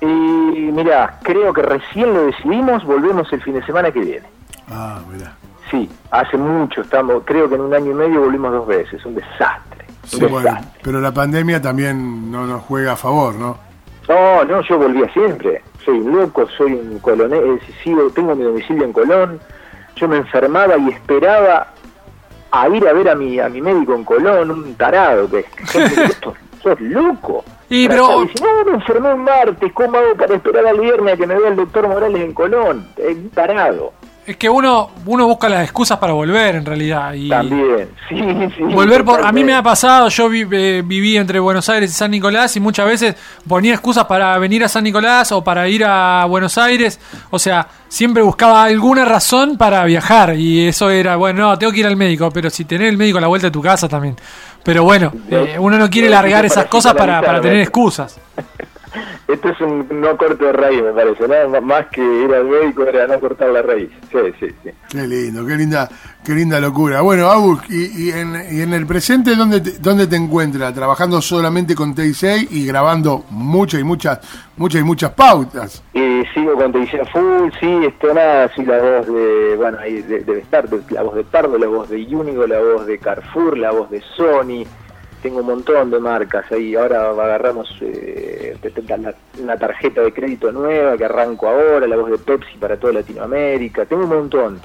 Y 0.00 0.06
mira, 0.06 1.18
creo 1.24 1.52
que 1.52 1.62
recién 1.62 2.14
lo 2.14 2.26
decidimos, 2.26 2.84
volvemos 2.84 3.32
el 3.32 3.42
fin 3.42 3.54
de 3.54 3.66
semana 3.66 3.90
que 3.90 3.98
viene. 4.00 4.26
Ah, 4.70 5.00
mirá. 5.12 5.34
Sí, 5.68 5.90
hace 6.12 6.36
mucho, 6.36 6.82
estamos, 6.82 7.22
creo 7.24 7.48
que 7.48 7.56
en 7.56 7.62
un 7.62 7.74
año 7.74 7.90
y 7.90 7.94
medio 7.94 8.20
volvimos 8.20 8.52
dos 8.52 8.68
veces, 8.68 9.04
un 9.04 9.16
desastre. 9.16 9.83
Sí, 10.04 10.24
bueno, 10.26 10.58
pero 10.82 11.00
la 11.00 11.12
pandemia 11.12 11.60
también 11.60 12.30
no 12.30 12.46
nos 12.46 12.62
juega 12.64 12.92
a 12.92 12.96
favor, 12.96 13.34
¿no? 13.34 13.56
No, 14.08 14.44
no, 14.44 14.60
yo 14.62 14.78
volvía 14.78 15.10
siempre. 15.12 15.62
Soy 15.84 15.98
un 15.98 16.16
loco, 16.16 16.46
soy 16.56 16.72
un 16.74 16.98
colonel, 16.98 17.58
decir, 17.58 17.74
sigo- 17.82 18.10
tengo 18.12 18.34
mi 18.34 18.44
domicilio 18.44 18.84
en 18.84 18.92
Colón. 18.92 19.40
Yo 19.96 20.08
me 20.08 20.16
enfermaba 20.18 20.76
y 20.76 20.88
esperaba 20.90 21.68
a 22.50 22.68
ir 22.68 22.86
a 22.88 22.92
ver 22.92 23.08
a 23.08 23.14
mi 23.14 23.38
a 23.40 23.48
mi 23.48 23.60
médico 23.60 23.94
en 23.94 24.04
Colón, 24.04 24.50
un 24.50 24.74
tarado 24.76 25.28
que 25.30 25.44
sos, 25.66 25.82
sos 26.62 26.80
loco. 26.80 27.44
Y, 27.68 27.88
pero- 27.88 28.20
decir, 28.22 28.42
no, 28.42 28.64
me 28.64 28.76
enfermé 28.78 29.12
un 29.14 29.24
martes, 29.24 29.72
¿cómo 29.72 29.96
hago 29.98 30.14
para 30.16 30.34
esperar 30.34 30.66
al 30.66 30.80
viernes 30.80 31.14
a 31.14 31.16
que 31.16 31.26
me 31.26 31.38
vea 31.38 31.48
el 31.48 31.56
doctor 31.56 31.88
Morales 31.88 32.20
en 32.22 32.34
Colón? 32.34 32.86
Es 32.96 33.16
un 33.16 33.30
tarado. 33.30 33.92
Es 34.26 34.38
que 34.38 34.48
uno, 34.48 34.90
uno 35.04 35.26
busca 35.26 35.50
las 35.50 35.64
excusas 35.64 35.98
para 35.98 36.14
volver, 36.14 36.54
en 36.54 36.64
realidad. 36.64 37.12
Y 37.12 37.28
También, 37.28 37.90
sí, 38.08 38.16
sí. 38.56 38.62
Volver 38.62 39.04
por. 39.04 39.24
A 39.24 39.30
mí 39.32 39.44
me 39.44 39.52
ha 39.54 39.62
pasado, 39.62 40.08
yo 40.08 40.30
vi- 40.30 40.46
eh, 40.50 40.82
viví 40.82 41.18
entre 41.18 41.38
Buenos 41.38 41.68
Aires 41.68 41.90
y 41.90 41.92
San 41.94 42.10
Nicolás 42.10 42.56
y 42.56 42.60
muchas 42.60 42.86
veces 42.86 43.16
ponía 43.46 43.74
excusas 43.74 44.06
para 44.06 44.38
venir 44.38 44.64
a 44.64 44.68
San 44.68 44.84
Nicolás 44.84 45.30
o 45.32 45.44
para 45.44 45.68
ir 45.68 45.84
a 45.84 46.24
Buenos 46.26 46.56
Aires. 46.56 46.98
O 47.30 47.38
sea, 47.38 47.68
siempre 47.88 48.22
buscaba 48.22 48.64
alguna 48.64 49.04
razón 49.04 49.58
para 49.58 49.84
viajar 49.84 50.34
y 50.36 50.68
eso 50.68 50.88
era, 50.88 51.16
bueno, 51.16 51.42
no, 51.50 51.58
tengo 51.58 51.72
que 51.72 51.80
ir 51.80 51.86
al 51.86 51.96
médico, 51.96 52.30
pero 52.30 52.48
si 52.48 52.64
tenés 52.64 52.88
el 52.88 52.96
médico 52.96 53.18
a 53.18 53.20
la 53.20 53.26
vuelta 53.26 53.48
de 53.48 53.50
tu 53.50 53.60
casa 53.60 53.88
también 53.88 54.16
Pero 54.64 54.84
bueno, 54.84 55.12
eh, 55.30 55.56
uno 55.58 55.76
no 55.76 55.90
quiere 55.90 56.08
largar 56.08 56.46
esas 56.46 56.64
cosas 56.64 56.94
para, 56.94 57.20
para 57.20 57.42
tener 57.42 57.60
excusas. 57.60 58.18
Esto 59.28 59.48
es 59.48 59.60
un 59.60 59.86
no 60.00 60.16
corte 60.16 60.44
de 60.44 60.52
raíz, 60.52 60.82
me 60.82 60.92
parece, 60.92 61.26
¿no? 61.26 61.34
M- 61.34 61.60
Más 61.60 61.86
que 61.86 62.00
ir 62.00 62.32
al 62.34 62.44
médico 62.44 62.84
era 62.86 63.06
no 63.06 63.18
cortar 63.20 63.50
la 63.50 63.62
raíz. 63.62 63.88
Sí, 64.12 64.18
sí, 64.40 64.46
sí. 64.62 64.70
Qué 64.90 65.06
lindo, 65.06 65.44
qué 65.46 65.56
linda, 65.56 65.88
qué 66.24 66.32
linda 66.32 66.60
locura. 66.60 67.00
Bueno, 67.00 67.28
Agus, 67.30 67.60
y, 67.70 68.06
y 68.06 68.10
en, 68.10 68.34
y 68.50 68.60
en 68.60 68.72
el 68.74 68.86
presente, 68.86 69.34
¿dónde 69.34 69.60
te, 69.60 69.72
¿dónde 69.78 70.06
te 70.06 70.16
encuentras? 70.16 70.72
¿Trabajando 70.74 71.20
solamente 71.20 71.74
con 71.74 71.94
T6 71.94 72.48
y 72.50 72.66
grabando 72.66 73.24
muchas 73.30 73.80
y 73.80 73.84
muchas, 73.84 74.20
muchas 74.56 74.80
y 74.80 74.84
muchas 74.84 75.10
pautas? 75.12 75.82
Eh, 75.94 76.22
sigo 76.34 76.54
con 76.54 76.70
Televisión 76.72 77.06
Full, 77.12 77.50
sí, 77.60 77.86
esto 77.86 78.12
nada, 78.14 78.50
sí, 78.54 78.64
la 78.64 78.78
voz 78.78 79.06
de, 79.06 79.56
bueno, 79.56 79.78
ahí 79.80 80.02
de- 80.02 80.20
debe 80.20 80.40
estar, 80.40 80.64
la 80.90 81.02
voz 81.02 81.14
de 81.16 81.24
Pardo, 81.24 81.58
la 81.58 81.66
voz 81.66 81.88
de 81.88 81.96
Unigo, 82.14 82.46
la 82.46 82.58
voz 82.60 82.86
de 82.86 82.98
Carrefour, 82.98 83.56
la 83.58 83.70
voz 83.72 83.90
de 83.90 84.02
Sony, 84.16 84.64
tengo 85.24 85.40
un 85.40 85.46
montón 85.46 85.90
de 85.90 85.98
marcas 85.98 86.44
ahí, 86.52 86.76
ahora 86.76 87.08
agarramos 87.10 87.68
eh, 87.80 88.56
la, 88.86 89.14
la 89.44 89.56
tarjeta 89.58 90.02
de 90.02 90.12
crédito 90.12 90.52
nueva 90.52 90.96
que 90.98 91.04
arranco 91.06 91.48
ahora, 91.48 91.86
la 91.86 91.96
voz 91.96 92.10
de 92.10 92.18
Pepsi 92.18 92.56
para 92.60 92.76
toda 92.76 92.92
Latinoamérica, 92.92 93.86
tengo 93.86 94.02
un 94.04 94.10
montón 94.10 94.60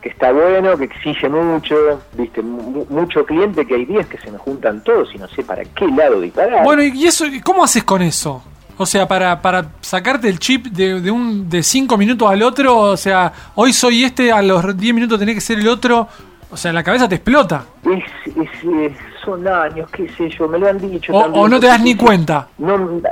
que 0.00 0.10
está 0.10 0.30
bueno, 0.30 0.76
que 0.78 0.84
exige 0.84 1.28
mucho, 1.28 1.74
viste, 2.16 2.40
Mu- 2.40 2.86
mucho 2.88 3.26
cliente 3.26 3.66
que 3.66 3.74
hay 3.74 3.84
días 3.84 4.06
que 4.06 4.16
se 4.18 4.30
me 4.30 4.38
juntan 4.38 4.82
todos 4.84 5.12
y 5.14 5.18
no 5.18 5.26
sé 5.26 5.42
para 5.42 5.64
qué 5.64 5.86
lado 5.88 6.20
disparar. 6.20 6.62
Bueno, 6.64 6.82
¿y 6.84 7.04
eso 7.04 7.24
cómo 7.44 7.64
haces 7.64 7.82
con 7.82 8.00
eso? 8.02 8.42
O 8.78 8.86
sea, 8.86 9.08
para, 9.08 9.42
para 9.42 9.72
sacarte 9.80 10.28
el 10.28 10.38
chip 10.38 10.66
de, 10.66 11.00
de 11.00 11.10
un 11.10 11.48
de 11.48 11.62
5 11.64 11.96
minutos 11.98 12.30
al 12.30 12.42
otro, 12.44 12.76
o 12.78 12.96
sea, 12.96 13.32
hoy 13.56 13.72
soy 13.72 14.04
este, 14.04 14.30
a 14.30 14.40
los 14.42 14.76
10 14.76 14.94
minutos 14.94 15.18
tenés 15.18 15.34
que 15.34 15.40
ser 15.40 15.58
el 15.58 15.66
otro, 15.66 16.06
o 16.50 16.56
sea, 16.56 16.72
la 16.72 16.84
cabeza 16.84 17.08
te 17.08 17.16
explota. 17.16 17.64
Es, 17.82 18.04
es, 18.36 18.48
eh, 18.64 18.94
son 19.26 19.46
años, 19.46 19.90
qué 19.90 20.08
sé 20.16 20.30
yo, 20.30 20.48
me 20.48 20.58
lo 20.58 20.68
han 20.68 20.78
dicho. 20.78 21.14
O, 21.14 21.20
también, 21.20 21.44
o 21.44 21.48
no 21.48 21.60
te 21.60 21.66
das 21.66 21.82
ni 21.82 21.94
cuenta. 21.94 22.48
No, 22.56 23.02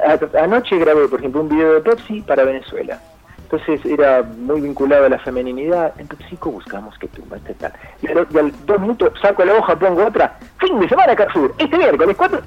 anoche 0.40 0.78
grabé, 0.78 1.06
por 1.08 1.18
ejemplo, 1.18 1.42
un 1.42 1.48
video 1.48 1.74
de 1.74 1.80
Pepsi 1.80 2.22
para 2.22 2.44
Venezuela. 2.44 2.98
Entonces 3.44 3.84
era 3.84 4.22
muy 4.22 4.60
vinculado 4.62 5.06
a 5.06 5.08
la 5.08 5.18
femeninidad. 5.18 5.92
En 5.98 6.06
PepsiCo 6.08 6.50
buscamos 6.50 6.98
que 6.98 7.08
tumba 7.08 7.36
este 7.36 7.54
tal. 7.54 7.72
Y 8.02 8.08
al, 8.08 8.26
y 8.30 8.38
al 8.38 8.52
dos 8.66 8.80
minutos 8.80 9.12
saco 9.20 9.44
la 9.44 9.54
hoja, 9.54 9.76
pongo 9.78 10.04
otra. 10.06 10.38
Fin 10.58 10.80
de 10.80 10.88
semana 10.88 11.14
Carrefour. 11.14 11.54
Este 11.58 11.76
miércoles, 11.76 12.16
cuatro. 12.16 12.40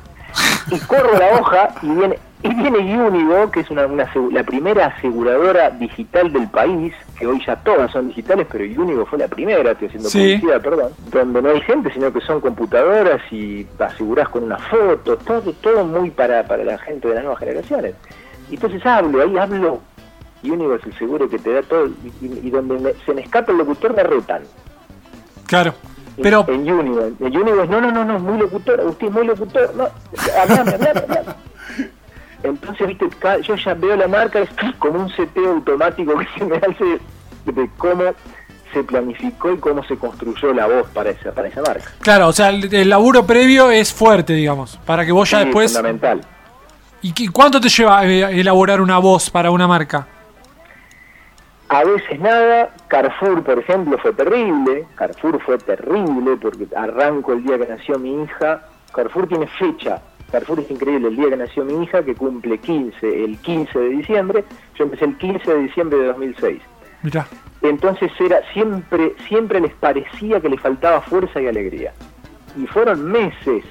Y 0.69 0.79
corro 0.81 1.17
la 1.17 1.39
hoja 1.39 1.69
y 1.81 1.87
viene, 1.89 2.19
y 2.43 2.53
viene 2.53 2.77
Unigo, 3.01 3.49
que 3.51 3.61
es 3.61 3.69
una, 3.71 3.87
la 3.87 4.43
primera 4.43 4.87
aseguradora 4.87 5.69
digital 5.71 6.31
del 6.33 6.47
país, 6.49 6.93
que 7.17 7.25
hoy 7.25 7.41
ya 7.45 7.55
todas 7.55 7.89
son 7.91 8.09
digitales, 8.09 8.45
pero 8.51 8.65
Unigo 8.81 9.05
fue 9.05 9.17
la 9.19 9.29
primera, 9.29 9.71
estoy 9.71 9.87
haciendo 9.87 10.09
Sí. 10.09 10.19
publicidad, 10.35 10.61
perdón, 10.61 10.91
donde 11.09 11.41
no 11.41 11.49
hay 11.51 11.61
gente, 11.61 11.91
sino 11.93 12.11
que 12.11 12.19
son 12.21 12.41
computadoras 12.41 13.21
y 13.31 13.65
asegurás 13.79 14.27
con 14.29 14.43
una 14.43 14.57
foto, 14.57 15.17
todo, 15.17 15.53
todo 15.53 15.85
muy 15.85 16.11
para, 16.11 16.43
para 16.43 16.63
la 16.65 16.77
gente 16.79 17.07
de 17.07 17.15
las 17.15 17.23
nuevas 17.23 17.39
generaciones. 17.39 17.95
Y 18.51 18.55
entonces 18.55 18.85
hablo, 18.85 19.21
ahí 19.23 19.37
hablo, 19.37 19.79
y 20.43 20.51
es 20.75 20.85
el 20.85 20.97
seguro 20.97 21.29
que 21.29 21.39
te 21.39 21.51
da 21.53 21.61
todo, 21.63 21.87
y, 22.21 22.49
donde 22.49 22.77
me- 22.79 22.93
se 23.05 23.13
me 23.13 23.21
escapa 23.21 23.51
el 23.51 23.57
locutor 23.57 23.95
me 23.95 24.03
retan. 24.03 24.43
Claro. 25.45 25.73
Pero, 26.21 26.45
En 26.47 26.67
en 26.67 26.73
Unigo 27.37 27.61
es, 27.63 27.69
no, 27.69 27.79
no, 27.79 27.91
no, 27.91 28.03
no, 28.03 28.19
muy 28.19 28.39
locutor, 28.39 28.79
Agustín, 28.79 29.13
muy 29.13 29.25
locutor, 29.27 29.73
no, 29.75 29.87
hablame, 30.41 30.71
hablame, 30.73 30.99
hablame. 31.01 31.33
Entonces, 32.43 32.87
viste, 32.87 33.07
yo 33.43 33.55
ya 33.55 33.73
veo 33.73 33.95
la 33.95 34.07
marca, 34.07 34.39
es 34.39 34.49
como 34.79 34.99
un 34.99 35.09
seteo 35.09 35.51
automático 35.53 36.17
que 36.17 36.27
se 36.37 36.45
me 36.45 36.57
hace 36.57 36.99
de 37.45 37.69
cómo 37.77 38.03
se 38.73 38.83
planificó 38.83 39.51
y 39.53 39.57
cómo 39.57 39.83
se 39.85 39.95
construyó 39.97 40.53
la 40.53 40.67
voz 40.67 40.87
para 40.93 41.11
esa, 41.11 41.31
para 41.31 41.47
esa 41.47 41.61
marca. 41.61 41.89
claro, 42.01 42.27
o 42.27 42.33
sea, 42.33 42.49
el, 42.49 42.73
el 42.73 42.89
laburo 42.89 43.25
previo 43.25 43.69
es 43.71 43.93
fuerte, 43.93 44.33
digamos, 44.33 44.77
para 44.85 45.05
que 45.05 45.11
vos 45.11 45.29
ya 45.29 45.39
Sí, 45.39 45.45
después... 45.45 45.71
fundamental. 45.73 46.21
¿Y 47.01 47.27
cuánto 47.27 47.61
te 47.61 47.69
lleva 47.69 48.05
eh, 48.05 48.39
elaborar 48.39 48.81
una 48.81 48.97
voz 48.97 49.29
para 49.29 49.51
una 49.51 49.67
marca? 49.67 50.07
A 51.69 51.83
veces 51.83 52.19
nada, 52.19 52.73
Carrefour, 52.87 53.43
por 53.43 53.59
ejemplo, 53.59 53.97
fue 53.97 54.13
terrible. 54.13 54.85
Carrefour 54.95 55.41
fue 55.41 55.57
terrible 55.57 56.37
porque 56.41 56.65
arranco 56.75 57.33
el 57.33 57.43
día 57.43 57.57
que 57.57 57.67
nació 57.67 57.99
mi 57.99 58.23
hija. 58.23 58.65
Carrefour 58.93 59.27
tiene 59.27 59.47
fecha. 59.47 60.01
Carrefour 60.31 60.61
es 60.61 60.71
increíble. 60.71 61.09
El 61.09 61.17
día 61.17 61.29
que 61.29 61.37
nació 61.37 61.65
mi 61.65 61.83
hija, 61.83 62.03
que 62.03 62.15
cumple 62.15 62.57
15, 62.57 63.23
el 63.25 63.37
15 63.39 63.79
de 63.79 63.89
diciembre. 63.89 64.45
Yo 64.75 64.85
empecé 64.85 65.05
el 65.05 65.17
15 65.17 65.53
de 65.53 65.59
diciembre 65.63 65.99
de 65.99 66.07
2006. 66.07 66.61
Mirá. 67.03 67.27
Entonces 67.61 68.11
era 68.19 68.39
siempre, 68.53 69.13
siempre 69.27 69.59
les 69.59 69.73
parecía 69.73 70.39
que 70.39 70.47
le 70.47 70.57
faltaba 70.57 71.01
fuerza 71.01 71.41
y 71.41 71.47
alegría. 71.47 71.91
Y 72.55 72.65
fueron 72.67 73.11
meses 73.11 73.65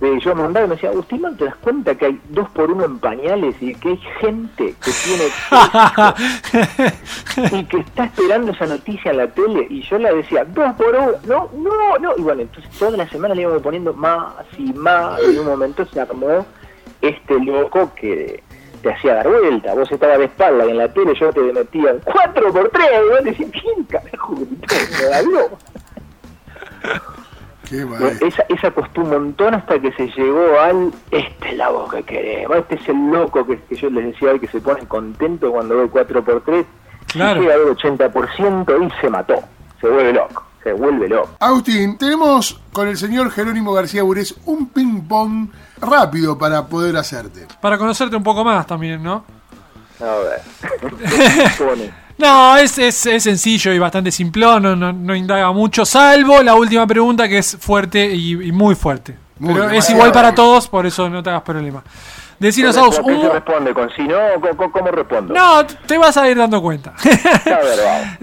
de 0.00 0.20
yo 0.20 0.34
mandaba 0.34 0.66
y 0.66 0.68
me 0.68 0.74
decía, 0.74 0.90
Agustín, 0.90 1.22
¿no 1.22 1.34
te 1.36 1.44
das 1.44 1.56
cuenta 1.56 1.94
que 1.94 2.06
hay 2.06 2.20
dos 2.30 2.48
por 2.50 2.70
uno 2.70 2.84
en 2.84 2.98
pañales 2.98 3.54
y 3.60 3.74
que 3.74 3.90
hay 3.90 4.00
gente 4.20 4.74
que 4.82 4.90
tiene 5.04 5.24
y 7.60 7.64
que 7.64 7.78
está 7.78 8.04
esperando 8.04 8.52
esa 8.52 8.66
noticia 8.66 9.12
en 9.12 9.18
la 9.18 9.28
tele? 9.28 9.66
Y 9.70 9.82
yo 9.82 9.98
la 9.98 10.12
decía, 10.12 10.44
dos 10.44 10.74
por 10.74 10.94
uno, 10.94 11.12
no, 11.26 11.50
no, 11.54 11.98
no. 11.98 12.16
Y 12.16 12.22
bueno, 12.22 12.42
entonces 12.42 12.70
toda 12.78 12.96
la 12.96 13.08
semana 13.08 13.34
le 13.34 13.42
íbamos 13.42 13.62
poniendo 13.62 13.94
más 13.94 14.34
y 14.58 14.72
más. 14.72 15.20
Y 15.22 15.30
en 15.30 15.40
un 15.40 15.46
momento 15.46 15.86
se 15.86 16.00
armó 16.00 16.44
este 17.00 17.38
loco 17.40 17.92
que 17.94 18.42
te 18.82 18.92
hacía 18.92 19.14
dar 19.14 19.28
vuelta. 19.28 19.74
Vos 19.74 19.90
estabas 19.90 20.18
de 20.18 20.24
espalda 20.24 20.66
y 20.66 20.70
en 20.70 20.78
la 20.78 20.92
tele 20.92 21.14
yo 21.18 21.32
te 21.32 21.40
metía 21.40 21.90
en 21.90 22.00
cuatro 22.00 22.52
por 22.52 22.68
tres. 22.70 22.90
Y 23.04 23.08
vos 23.10 23.24
decías, 23.24 23.50
¿quién 23.52 23.84
carajo 23.84 24.34
me 24.34 25.14
habló? 25.14 25.58
Qué 27.78 27.84
Bueno, 27.84 28.04
mal. 28.06 28.18
esa, 28.22 28.44
esa 28.48 28.70
costó 28.70 29.00
un 29.02 29.10
montón 29.10 29.54
hasta 29.54 29.78
que 29.80 29.92
se 29.92 30.06
llegó 30.08 30.60
al 30.60 30.92
este 31.10 31.48
es 31.50 31.56
la 31.56 31.70
voz 31.70 31.92
que 31.92 32.02
queremos, 32.02 32.56
este 32.58 32.74
es 32.76 32.88
el 32.88 33.10
loco 33.10 33.46
que, 33.46 33.58
que 33.60 33.74
yo 33.76 33.90
les 33.90 34.06
decía 34.06 34.30
hoy 34.30 34.40
que 34.40 34.48
se 34.48 34.60
pone 34.60 34.86
contento 34.86 35.50
cuando 35.50 35.76
ve 35.78 35.90
4x3 35.90 36.64
Claro. 37.08 37.40
llega 37.40 37.54
al 37.54 37.60
80% 37.76 38.86
y 38.86 39.00
se 39.00 39.08
mató, 39.10 39.34
se 39.80 39.88
vuelve 39.88 40.12
loco, 40.12 40.42
se 40.62 40.72
vuelve 40.72 41.08
loco. 41.08 41.30
Agustín, 41.38 41.96
tenemos 41.98 42.60
con 42.72 42.88
el 42.88 42.96
señor 42.96 43.30
Jerónimo 43.30 43.72
García 43.72 44.02
Burés 44.02 44.34
un 44.46 44.68
ping-pong 44.68 45.48
rápido 45.80 46.36
para 46.38 46.66
poder 46.66 46.96
hacerte. 46.96 47.46
Para 47.60 47.78
conocerte 47.78 48.16
un 48.16 48.22
poco 48.24 48.44
más 48.44 48.66
también, 48.66 49.02
¿no? 49.02 49.24
A 50.00 50.16
ver. 50.16 50.40
No, 52.18 52.56
es, 52.56 52.78
es, 52.78 53.06
es 53.06 53.22
sencillo 53.24 53.72
y 53.72 53.78
bastante 53.78 54.10
simplón, 54.12 54.62
no, 54.62 54.76
no, 54.76 54.92
no 54.92 55.14
indaga 55.16 55.50
mucho, 55.52 55.84
salvo 55.84 56.42
la 56.42 56.54
última 56.54 56.86
pregunta 56.86 57.28
que 57.28 57.38
es 57.38 57.56
fuerte 57.60 58.06
y, 58.14 58.32
y 58.48 58.52
muy 58.52 58.74
fuerte. 58.74 59.16
Muy 59.38 59.54
Pero 59.54 59.70
es 59.70 59.90
igual 59.90 60.12
para 60.12 60.32
todos, 60.34 60.68
por 60.68 60.86
eso 60.86 61.10
no 61.10 61.22
te 61.22 61.30
hagas 61.30 61.42
problema. 61.42 61.82
Decinos, 62.38 62.76
Aus, 62.76 62.98
¿Con 63.00 63.06
qué 63.14 63.20
se 63.20 63.26
un... 63.26 63.32
responde? 63.32 63.74
¿Con 63.74 63.90
si 63.94 64.02
no? 64.02 64.16
¿Cómo, 64.40 64.56
cómo- 64.56 64.72
cómo 64.72 64.90
respondo? 64.90 65.34
No, 65.34 65.64
te 65.66 65.98
vas 65.98 66.16
a 66.16 66.28
ir 66.28 66.36
dando 66.36 66.60
cuenta. 66.62 66.90
A 66.90 67.48
ver, 67.64 67.78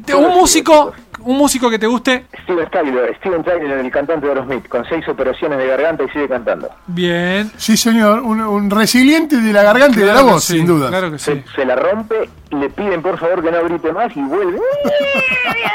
vamos. 0.08 0.26
un 0.34 0.38
músico, 0.40 0.94
un 1.24 1.38
músico 1.38 1.70
que 1.70 1.80
te 1.80 1.88
guste, 1.88 2.26
Steven 2.44 2.70
Tyler, 2.70 3.16
Steven 3.18 3.44
Tyler, 3.44 3.80
el 3.80 3.92
cantante 3.92 4.26
de 4.26 4.32
Aerosmith, 4.34 4.68
con 4.68 4.84
seis 4.86 5.08
operaciones 5.08 5.58
de 5.60 5.68
garganta 5.68 6.04
y 6.04 6.10
sigue 6.10 6.28
cantando. 6.28 6.70
bien. 6.88 7.52
Sí, 7.58 7.78
señor, 7.78 8.20
un, 8.22 8.42
un 8.42 8.70
resiliente 8.70 9.38
de 9.38 9.54
la 9.54 9.64
garganta 9.64 10.00
y 10.00 10.04
de 10.04 10.14
la 10.14 10.22
voz, 10.22 10.44
sí, 10.44 10.58
sin 10.58 10.66
duda. 10.66 10.90
Claro 10.90 11.12
que 11.12 11.20
se, 11.20 11.36
sí. 11.36 11.44
se 11.56 11.66
la 11.66 11.76
rompe, 11.76 12.30
le 12.52 12.70
piden 12.70 13.02
por 13.02 13.18
favor 13.18 13.44
que 13.44 13.52
no 13.52 13.64
grite 13.64 13.92
más 13.92 14.16
y 14.16 14.22
vuelve. 14.22 14.60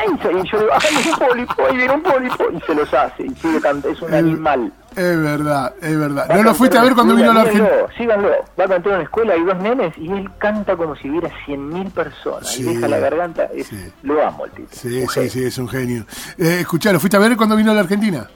Y 0.09 0.18
yo 0.50 0.59
digo, 0.59 0.70
¡ay, 0.72 1.11
un 1.11 1.18
pólipo! 1.28 1.54
Ahí 1.68 1.76
viene 1.76 1.92
un 1.94 2.02
pólipo. 2.02 2.44
Y 2.52 2.61
se 2.61 2.74
los 2.74 2.92
hace 2.94 3.24
y 3.24 3.30
sigue 3.37 3.61
cantando. 3.61 3.88
Es 3.90 4.02
un 4.02 4.14
animal. 4.14 4.72
Es 4.96 5.22
verdad, 5.22 5.74
es 5.82 5.98
verdad. 5.98 6.26
Va 6.30 6.37
¿No 6.37 6.42
lo 6.42 6.54
fuiste 6.54 6.78
a 6.78 6.82
ver 6.82 6.94
cuando 6.94 7.14
vino 7.14 7.30
a 7.30 7.35
la 7.35 7.40
Argentina? 7.42 7.68
Síganlo, 7.98 8.30
va 8.59 8.64
a 8.64 8.68
cantar 8.68 8.87
en 8.87 8.94
una 8.94 9.02
escuela, 9.04 9.35
hay 9.35 9.44
dos 9.44 9.56
nenes 9.59 9.92
y 9.98 10.11
él 10.11 10.30
canta 10.38 10.74
como 10.76 10.96
si 10.96 11.11
hubiera 11.11 11.28
100.000 11.46 11.90
personas. 11.90 12.48
Sí, 12.48 12.62
y 12.62 12.74
deja 12.74 12.88
la 12.88 12.98
garganta. 12.98 13.44
es- 13.54 13.66
sí. 13.66 13.92
Lo 14.02 14.26
amo 14.26 14.46
el 14.46 14.52
tipo. 14.52 14.68
Sí, 14.72 15.02
Un 15.02 15.09
sí, 15.09 15.14
genio. 15.14 15.30
sí, 15.30 15.44
es 15.44 15.59
un 15.59 15.68
genio. 15.68 16.06
Eh, 16.38 16.59
escuchá, 16.61 16.92
¿lo 16.92 16.98
fuiste 17.00 17.16
a 17.18 17.20
ver 17.20 17.37
cuando 17.37 17.56
vino 17.56 17.72
a 17.72 17.74
la 17.74 17.80
Argentina? 17.80 18.26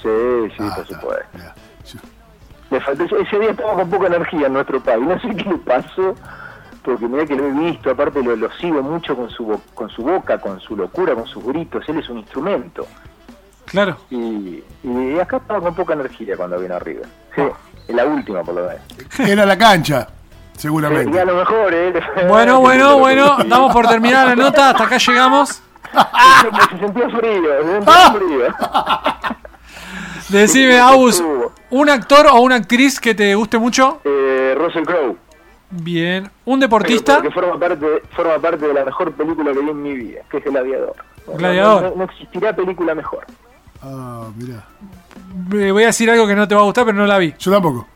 Sí, 0.00 0.08
sí, 0.56 0.56
Ah, 0.60 0.72
por 0.76 0.84
está, 0.84 1.00
supuesto. 1.00 1.38
ya. 1.38 2.80
Faltó, 2.80 3.04
ese 3.04 3.38
día 3.38 3.50
estaba 3.50 3.74
con 3.74 3.90
poca 3.90 4.06
energía 4.08 4.46
en 4.48 4.52
nuestro 4.52 4.80
país. 4.82 5.00
No 5.06 5.18
sé 5.20 5.28
qué 5.36 5.44
le 5.48 5.58
pasó, 5.58 6.14
porque 6.82 7.06
mira 7.06 7.24
que 7.24 7.36
lo 7.36 7.46
he 7.46 7.50
visto, 7.52 7.90
aparte 7.90 8.20
lo, 8.22 8.34
lo 8.34 8.50
sigo 8.52 8.82
mucho 8.82 9.14
con 9.16 9.30
su, 9.30 9.60
con 9.74 9.88
su 9.90 10.02
boca, 10.02 10.38
con 10.38 10.58
su 10.60 10.76
locura, 10.76 11.14
con 11.14 11.26
sus 11.26 11.44
gritos. 11.44 11.88
Él 11.88 11.98
es 11.98 12.08
un 12.08 12.18
instrumento. 12.18 12.86
Claro. 13.66 13.96
Y, 14.10 14.62
y 14.82 15.18
acá 15.20 15.38
estaba 15.38 15.60
con 15.60 15.74
poca 15.74 15.94
energía 15.94 16.36
cuando 16.36 16.58
vino 16.58 16.74
arriba. 16.74 17.02
Sí, 17.34 17.42
en 17.88 17.96
la 17.96 18.04
última 18.04 18.42
por 18.42 18.54
lo 18.54 18.62
menos. 18.62 18.82
Era 19.18 19.44
la 19.46 19.56
cancha, 19.58 20.08
Y 20.54 20.58
seguramente. 20.58 21.18
a 21.20 21.24
lo 21.24 21.34
mejor, 21.36 21.72
¿eh? 21.74 21.92
Bueno, 22.28 22.60
bueno, 22.60 22.98
bueno, 22.98 23.36
damos 23.46 23.72
por 23.72 23.86
terminada 23.88 24.26
la 24.26 24.36
nota, 24.36 24.70
hasta 24.70 24.84
acá 24.84 24.98
llegamos. 24.98 25.60
Se 26.70 26.78
sentía 26.78 27.08
frío, 27.10 27.62
se 27.62 27.72
sentía 27.72 28.12
frío. 28.12 28.54
Decime, 30.28 30.78
Aus, 30.80 31.22
un 31.70 31.90
actor 31.90 32.26
o 32.26 32.40
una 32.40 32.56
actriz 32.56 32.98
que 32.98 33.14
te 33.14 33.34
guste 33.34 33.58
mucho. 33.58 34.00
Eh, 34.04 34.54
Russell 34.56 34.84
Crowe. 34.84 35.16
Bien. 35.70 36.30
Un 36.44 36.60
deportista. 36.60 37.14
Porque 37.16 37.30
forma 37.30 37.58
parte, 37.58 38.02
forma 38.14 38.38
parte 38.38 38.66
de 38.66 38.74
la 38.74 38.84
mejor 38.84 39.12
película 39.12 39.52
que 39.52 39.58
vi 39.58 39.70
en 39.70 39.82
mi 39.82 39.94
vida, 39.94 40.20
que 40.30 40.38
es 40.38 40.46
El 40.46 40.56
Aviador. 40.56 40.94
Gladiador. 41.26 41.82
No, 41.82 41.90
no- 41.90 41.96
no 41.96 42.04
existirá 42.04 42.54
película 42.54 42.94
mejor. 42.94 43.26
Ah, 43.84 44.28
mirá. 44.36 44.64
Eh, 45.66 45.70
Voy 45.70 45.82
a 45.82 45.86
decir 45.86 46.10
algo 46.10 46.26
que 46.26 46.34
no 46.34 46.48
te 46.48 46.54
va 46.54 46.62
a 46.62 46.64
gustar, 46.64 46.84
pero 46.86 46.96
no 46.96 47.06
la 47.06 47.18
vi. 47.18 47.34
Yo 47.38 47.52
tampoco. 47.52 47.86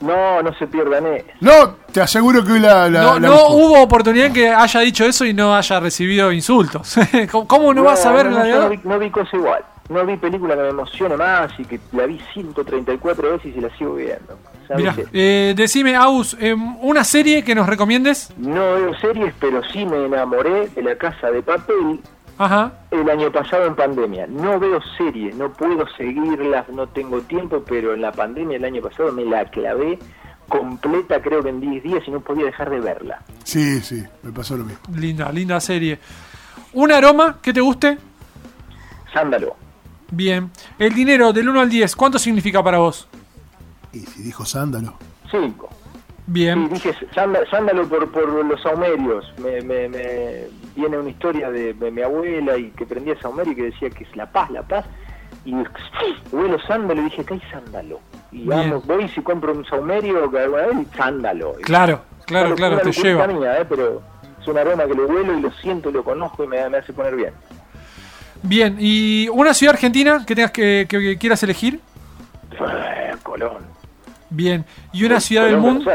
No, 0.00 0.42
no 0.42 0.52
se 0.54 0.66
pierdan 0.66 1.06
eso. 1.06 1.24
No, 1.40 1.76
te 1.90 2.00
aseguro 2.00 2.44
que 2.44 2.52
hoy 2.52 2.60
la. 2.60 2.88
la- 2.90 3.02
No, 3.02 3.18
la 3.20 3.28
no 3.28 3.48
hubo 3.48 3.80
oportunidad 3.82 4.32
que 4.32 4.48
haya 4.50 4.80
dicho 4.80 5.04
eso 5.04 5.24
y 5.24 5.32
no 5.32 5.54
haya 5.56 5.80
recibido 5.80 6.30
insultos. 6.32 6.96
¿Cómo- 7.30 7.48
¿Cómo 7.48 7.74
no, 7.74 7.82
vas 7.84 8.04
a 8.04 8.12
ver 8.12 8.26
no, 8.26 8.38
la 8.38 8.48
yo 8.48 8.68
vi, 8.68 8.80
no 8.84 8.98
vi 8.98 9.10
cosa 9.10 9.36
igual. 9.36 9.64
No 9.88 10.04
vi 10.06 10.16
película 10.16 10.54
que 10.54 10.62
me 10.62 10.68
emocione 10.68 11.16
más 11.16 11.52
y 11.58 11.64
que 11.64 11.78
la 11.92 12.06
vi 12.06 12.18
134 12.32 13.32
veces 13.32 13.54
y 13.56 13.60
la 13.60 13.74
sigo 13.76 13.94
viendo. 13.94 14.38
¿Sabes 14.66 14.82
Mirá, 14.82 14.94
eh, 15.12 15.52
decime, 15.56 15.94
Aus, 15.94 16.36
eh, 16.40 16.54
una 16.80 17.04
serie 17.04 17.42
que 17.44 17.54
nos 17.54 17.66
recomiendes. 17.66 18.30
No 18.38 18.74
veo 18.74 18.94
series, 18.98 19.34
pero 19.38 19.62
sí 19.72 19.84
me 19.84 20.06
enamoré 20.06 20.68
de 20.68 20.82
La 20.82 20.96
Casa 20.96 21.30
de 21.30 21.42
Papel 21.42 22.00
Ajá. 22.38 22.72
el 22.90 23.08
año 23.08 23.30
pasado 23.30 23.66
en 23.66 23.76
pandemia. 23.76 24.26
No 24.26 24.58
veo 24.58 24.80
series, 24.98 25.34
no 25.36 25.52
puedo 25.52 25.86
seguirlas, 25.96 26.68
no 26.68 26.86
tengo 26.88 27.20
tiempo, 27.22 27.62
pero 27.66 27.94
en 27.94 28.00
la 28.02 28.12
pandemia 28.12 28.56
el 28.56 28.64
año 28.64 28.82
pasado 28.82 29.12
me 29.12 29.24
la 29.24 29.44
clavé 29.46 29.98
completa, 30.48 31.22
creo 31.22 31.42
que 31.42 31.48
en 31.48 31.60
10 31.60 31.82
días 31.82 32.02
y 32.06 32.10
no 32.10 32.20
podía 32.20 32.46
dejar 32.46 32.70
de 32.70 32.80
verla. 32.80 33.22
Sí, 33.44 33.80
sí, 33.80 34.02
me 34.22 34.32
pasó 34.32 34.56
lo 34.56 34.64
mismo. 34.64 34.80
Linda, 34.94 35.30
linda 35.32 35.58
serie. 35.60 35.98
¿Un 36.72 36.92
aroma 36.92 37.38
que 37.40 37.52
te 37.52 37.60
guste? 37.60 37.98
Sándalo. 39.12 39.56
Bien. 40.10 40.50
El 40.78 40.92
dinero 40.94 41.32
del 41.32 41.48
1 41.48 41.60
al 41.60 41.70
10, 41.70 41.96
¿cuánto 41.96 42.18
significa 42.18 42.62
para 42.62 42.78
vos? 42.78 43.08
Y 43.92 44.00
si 44.00 44.22
dijo 44.22 44.44
sándalo. 44.44 44.94
5. 45.30 45.68
Sí, 45.70 45.76
Bien. 46.26 46.68
dije 46.68 46.94
sándalo, 47.14 47.86
por, 47.88 48.10
por 48.10 48.44
los 48.44 48.60
saumerios. 48.62 49.32
Me, 49.38 49.60
me, 49.62 49.88
me 49.88 50.44
viene 50.76 50.98
una 50.98 51.10
historia 51.10 51.50
de, 51.50 51.74
de 51.74 51.90
mi 51.90 52.02
abuela 52.02 52.56
y 52.56 52.70
que 52.70 52.86
prendía 52.86 53.18
saumerio 53.20 53.52
y 53.52 53.56
que 53.56 53.62
decía 53.64 53.90
que 53.90 54.04
es 54.04 54.16
la 54.16 54.26
paz, 54.30 54.50
la 54.50 54.62
paz. 54.62 54.84
Y 55.44 55.54
huelo 56.32 56.58
sándalo 56.66 57.00
y 57.02 57.04
dije, 57.04 57.24
¿qué 57.24 57.34
hay 57.34 57.42
sándalo? 57.50 58.00
Y 58.32 58.44
vamos, 58.46 58.86
voy 58.86 59.04
y 59.04 59.08
si 59.10 59.20
compro 59.20 59.52
un 59.52 59.64
saumerio 59.66 60.30
que 60.30 60.38
alguna 60.38 60.62
vez, 60.66 60.86
sándalo. 60.96 61.52
Claro, 61.62 62.02
claro, 62.26 62.54
claro, 62.54 62.78
te 62.80 62.92
lleva. 62.92 63.26
mía, 63.26 63.60
eh, 63.60 63.66
pero 63.68 64.02
es 64.40 64.48
un 64.48 64.56
aroma 64.58 64.84
que 64.86 64.94
lo 64.94 65.06
huelo 65.06 65.36
y 65.38 65.40
lo 65.42 65.50
siento, 65.52 65.90
lo 65.90 66.02
conozco 66.02 66.44
y 66.44 66.46
me, 66.48 66.68
me 66.70 66.78
hace 66.78 66.92
poner 66.92 67.14
bien. 67.16 67.32
Bien, 68.42 68.76
¿y 68.78 69.28
una 69.30 69.54
ciudad 69.54 69.74
argentina 69.74 70.24
que 70.26 70.34
tengas 70.34 70.50
que, 70.50 70.86
que- 70.88 70.98
que 71.00 71.18
quieras 71.18 71.42
elegir? 71.42 71.80
Eh, 72.52 73.12
Colón. 73.22 73.58
Bien. 74.30 74.64
¿Y 74.92 75.04
una 75.04 75.20
ciudad 75.20 75.44
del 75.46 75.58
mundo? 75.58 75.90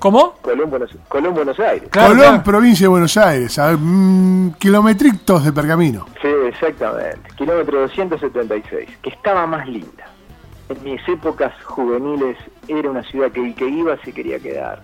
¿Cómo? 0.00 0.32
Colón, 0.42 0.70
Buenos, 0.70 0.90
Colón, 1.08 1.34
Buenos 1.34 1.60
Aires. 1.60 1.88
Claro, 1.90 2.08
Colón, 2.08 2.26
claro. 2.28 2.42
provincia 2.42 2.84
de 2.84 2.88
Buenos 2.88 3.16
Aires. 3.16 3.56
A 3.58 3.76
mm, 3.78 4.54
kilometritos 4.58 5.44
de 5.44 5.52
pergamino. 5.52 6.06
Sí, 6.20 6.28
exactamente. 6.48 7.20
Kilómetro 7.36 7.80
276, 7.82 8.88
que 9.02 9.10
estaba 9.10 9.46
más 9.46 9.68
linda. 9.68 10.06
En 10.68 10.82
mis 10.84 11.06
épocas 11.08 11.52
juveniles 11.64 12.36
era 12.66 12.90
una 12.90 13.02
ciudad 13.04 13.30
que 13.30 13.44
el 13.46 13.54
que 13.54 13.68
iba 13.68 13.96
se 14.04 14.12
quería 14.12 14.38
quedar. 14.40 14.82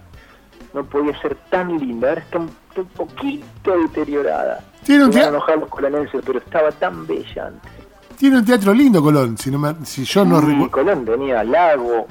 No 0.74 0.84
podía 0.84 1.18
ser 1.22 1.34
tan 1.50 1.78
linda, 1.78 2.10
ahora 2.10 2.20
está 2.20 2.38
un, 2.38 2.50
un 2.76 2.84
poquito 2.88 3.78
deteriorada. 3.78 4.62
Tiene 4.84 5.04
un 5.06 5.12
Se 5.12 5.18
van 5.20 5.28
a 5.28 5.30
tea- 5.30 5.36
enojar 5.38 5.58
los 5.58 5.68
colonenses, 5.70 6.20
pero 6.26 6.38
estaba 6.40 6.70
tan 6.72 7.06
bella 7.06 7.46
antes. 7.46 7.72
Tiene 8.18 8.38
un 8.38 8.44
teatro 8.44 8.74
lindo, 8.74 9.00
Colón. 9.02 9.38
Si, 9.38 9.50
no 9.50 9.58
me- 9.58 9.84
si 9.86 10.04
yo 10.04 10.24
no 10.26 10.40
Sí, 10.40 10.46
recuerdo. 10.48 10.70
Colón 10.70 11.04
tenía 11.06 11.42
lago, 11.44 12.06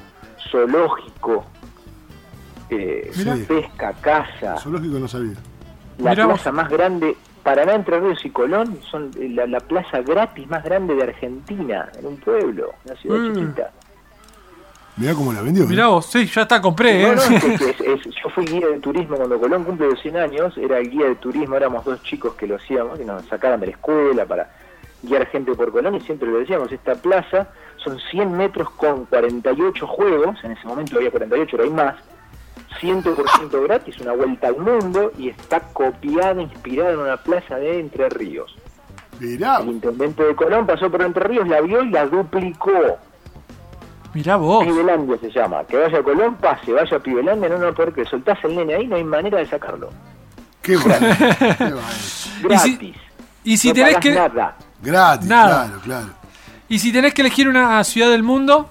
zoológico, 0.50 1.44
eh, 2.70 3.10
pesca, 3.46 3.92
casa. 4.00 4.56
Zoológico 4.58 4.98
no 4.98 5.08
sabía. 5.08 5.34
La 5.98 6.10
Mirá 6.10 6.26
vos. 6.26 6.34
plaza 6.34 6.52
más 6.52 6.68
grande, 6.68 7.16
Paraná, 7.42 7.74
Entre 7.74 7.98
Ríos 8.00 8.24
y 8.24 8.30
Colón, 8.30 8.78
son 8.90 9.10
la, 9.18 9.46
la 9.46 9.60
plaza 9.60 10.00
gratis 10.02 10.48
más 10.48 10.62
grande 10.64 10.94
de 10.94 11.02
Argentina, 11.04 11.88
en 11.98 12.06
un 12.06 12.16
pueblo, 12.18 12.72
una 12.84 12.96
ciudad 12.96 13.18
Mm. 13.18 13.34
chiquita. 13.34 13.70
Mirá 14.98 15.14
cómo 15.14 15.32
la 15.32 15.42
vendió. 15.42 15.64
¿eh? 15.64 15.66
Mirá 15.68 15.88
vos, 15.88 16.06
sí, 16.06 16.26
ya 16.26 16.42
está, 16.42 16.60
compré, 16.60 17.02
No, 17.02 17.12
¿eh? 17.12 17.16
no, 17.16 17.22
es 17.36 17.44
que 17.44 17.70
es- 17.70 17.80
es- 18.06 18.14
yo 18.22 18.30
fui 18.34 18.44
guía 18.46 18.66
de 18.68 18.80
turismo 18.80 19.16
cuando 19.16 19.38
Colón 19.38 19.64
cumple 19.64 19.90
los 19.90 20.00
100 20.00 20.16
años, 20.16 20.56
era 20.56 20.78
el 20.78 20.90
guía 20.90 21.06
de 21.06 21.16
turismo, 21.16 21.54
éramos 21.56 21.84
dos 21.84 22.02
chicos 22.02 22.34
que 22.34 22.46
lo 22.46 22.56
hacíamos, 22.56 22.98
que 22.98 23.04
nos 23.04 23.24
sacaban 23.26 23.60
de 23.60 23.66
la 23.66 23.72
escuela 23.72 24.24
para 24.24 24.50
guiar 25.02 25.26
gente 25.26 25.52
por 25.54 25.70
Colón 25.70 25.94
y 25.96 26.00
siempre 26.00 26.28
lo 26.30 26.38
decíamos, 26.38 26.72
esta 26.72 26.94
plaza 26.94 27.48
son 27.76 27.98
100 28.10 28.32
metros 28.36 28.70
con 28.70 29.04
48 29.04 29.86
juegos, 29.86 30.42
en 30.42 30.52
ese 30.52 30.66
momento 30.66 30.96
había 30.96 31.10
48, 31.10 31.56
ahora 31.56 31.64
hay 31.64 31.70
más, 31.70 31.94
100% 32.80 33.62
gratis, 33.64 33.98
una 34.00 34.12
vuelta 34.12 34.48
al 34.48 34.56
mundo 34.58 35.12
y 35.18 35.28
está 35.30 35.60
copiada, 35.60 36.40
inspirada 36.42 36.92
en 36.92 36.98
una 36.98 37.16
plaza 37.16 37.56
de 37.56 37.80
Entre 37.80 38.08
Ríos. 38.10 38.54
Mirá. 39.18 39.58
El 39.60 39.68
intendente 39.68 40.22
de 40.22 40.34
Colón 40.36 40.66
pasó 40.66 40.90
por 40.90 41.00
Entre 41.02 41.24
Ríos, 41.24 41.48
la 41.48 41.60
vio 41.62 41.82
y 41.82 41.90
la 41.90 42.06
duplicó. 42.06 42.70
Mirá 44.12 44.36
vos. 44.36 44.64
Pibelandia 44.64 45.18
se 45.18 45.30
llama. 45.30 45.64
Que 45.64 45.76
vaya 45.78 45.98
a 45.98 46.02
Colón, 46.02 46.36
pase, 46.36 46.72
vaya 46.72 46.96
a 46.96 47.00
Pibelandia, 47.00 47.48
no, 47.48 47.58
no, 47.58 47.72
porque 47.74 48.04
soltás 48.04 48.38
el 48.44 48.56
nene 48.56 48.74
ahí, 48.74 48.86
no 48.86 48.96
hay 48.96 49.04
manera 49.04 49.38
de 49.38 49.46
sacarlo. 49.46 49.90
Qué 50.62 50.76
bueno. 50.78 51.06
Bueno. 52.42 52.54
Y 52.54 52.58
si- 52.58 52.76
Gratis. 52.76 52.96
Y 53.44 53.56
si 53.56 53.68
no 53.68 53.74
tenés 53.74 53.96
que 53.98 54.10
nada. 54.10 54.56
Gratis, 54.82 55.28
Nada. 55.28 55.64
claro, 55.66 55.80
claro. 55.82 56.06
y 56.68 56.78
si 56.78 56.92
tenés 56.92 57.14
que 57.14 57.22
elegir 57.22 57.48
una 57.48 57.82
ciudad 57.84 58.10
del 58.10 58.22
mundo, 58.22 58.68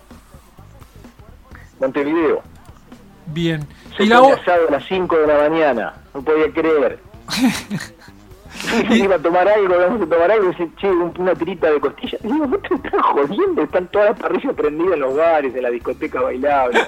Montevideo. 1.79 2.41
Bien. 3.27 3.65
Se 3.97 4.03
Y 4.03 4.07
la 4.07 4.21
o- 4.21 4.33
asado 4.33 4.67
a 4.67 4.71
las 4.71 4.85
5 4.87 5.15
de 5.17 5.27
la 5.27 5.49
mañana. 5.49 5.93
No 6.13 6.21
podía 6.21 6.51
creer. 6.51 6.99
iba 8.91 9.15
a 9.15 9.19
tomar 9.19 9.47
algo, 9.47 9.75
vamos 9.77 10.01
a 10.01 10.05
tomar 10.09 10.31
algo, 10.31 10.45
y 10.45 10.49
dice, 10.51 10.69
che, 10.77 10.89
un- 10.89 11.13
una 11.17 11.33
tirita 11.35 11.69
de 11.71 11.79
costilla. 11.79 12.17
Y 12.23 12.27
digo, 12.31 12.45
¿no 12.47 12.57
te 12.57 12.75
estás 12.75 13.01
jodiendo? 13.01 13.61
Están 13.61 13.87
todas 13.87 14.11
las 14.11 14.19
parrillas 14.19 14.53
prendidas 14.55 14.93
en 14.93 14.99
los 14.99 15.15
bares, 15.15 15.55
en 15.55 15.63
la 15.63 15.69
discoteca 15.69 16.21
bailable. 16.21 16.79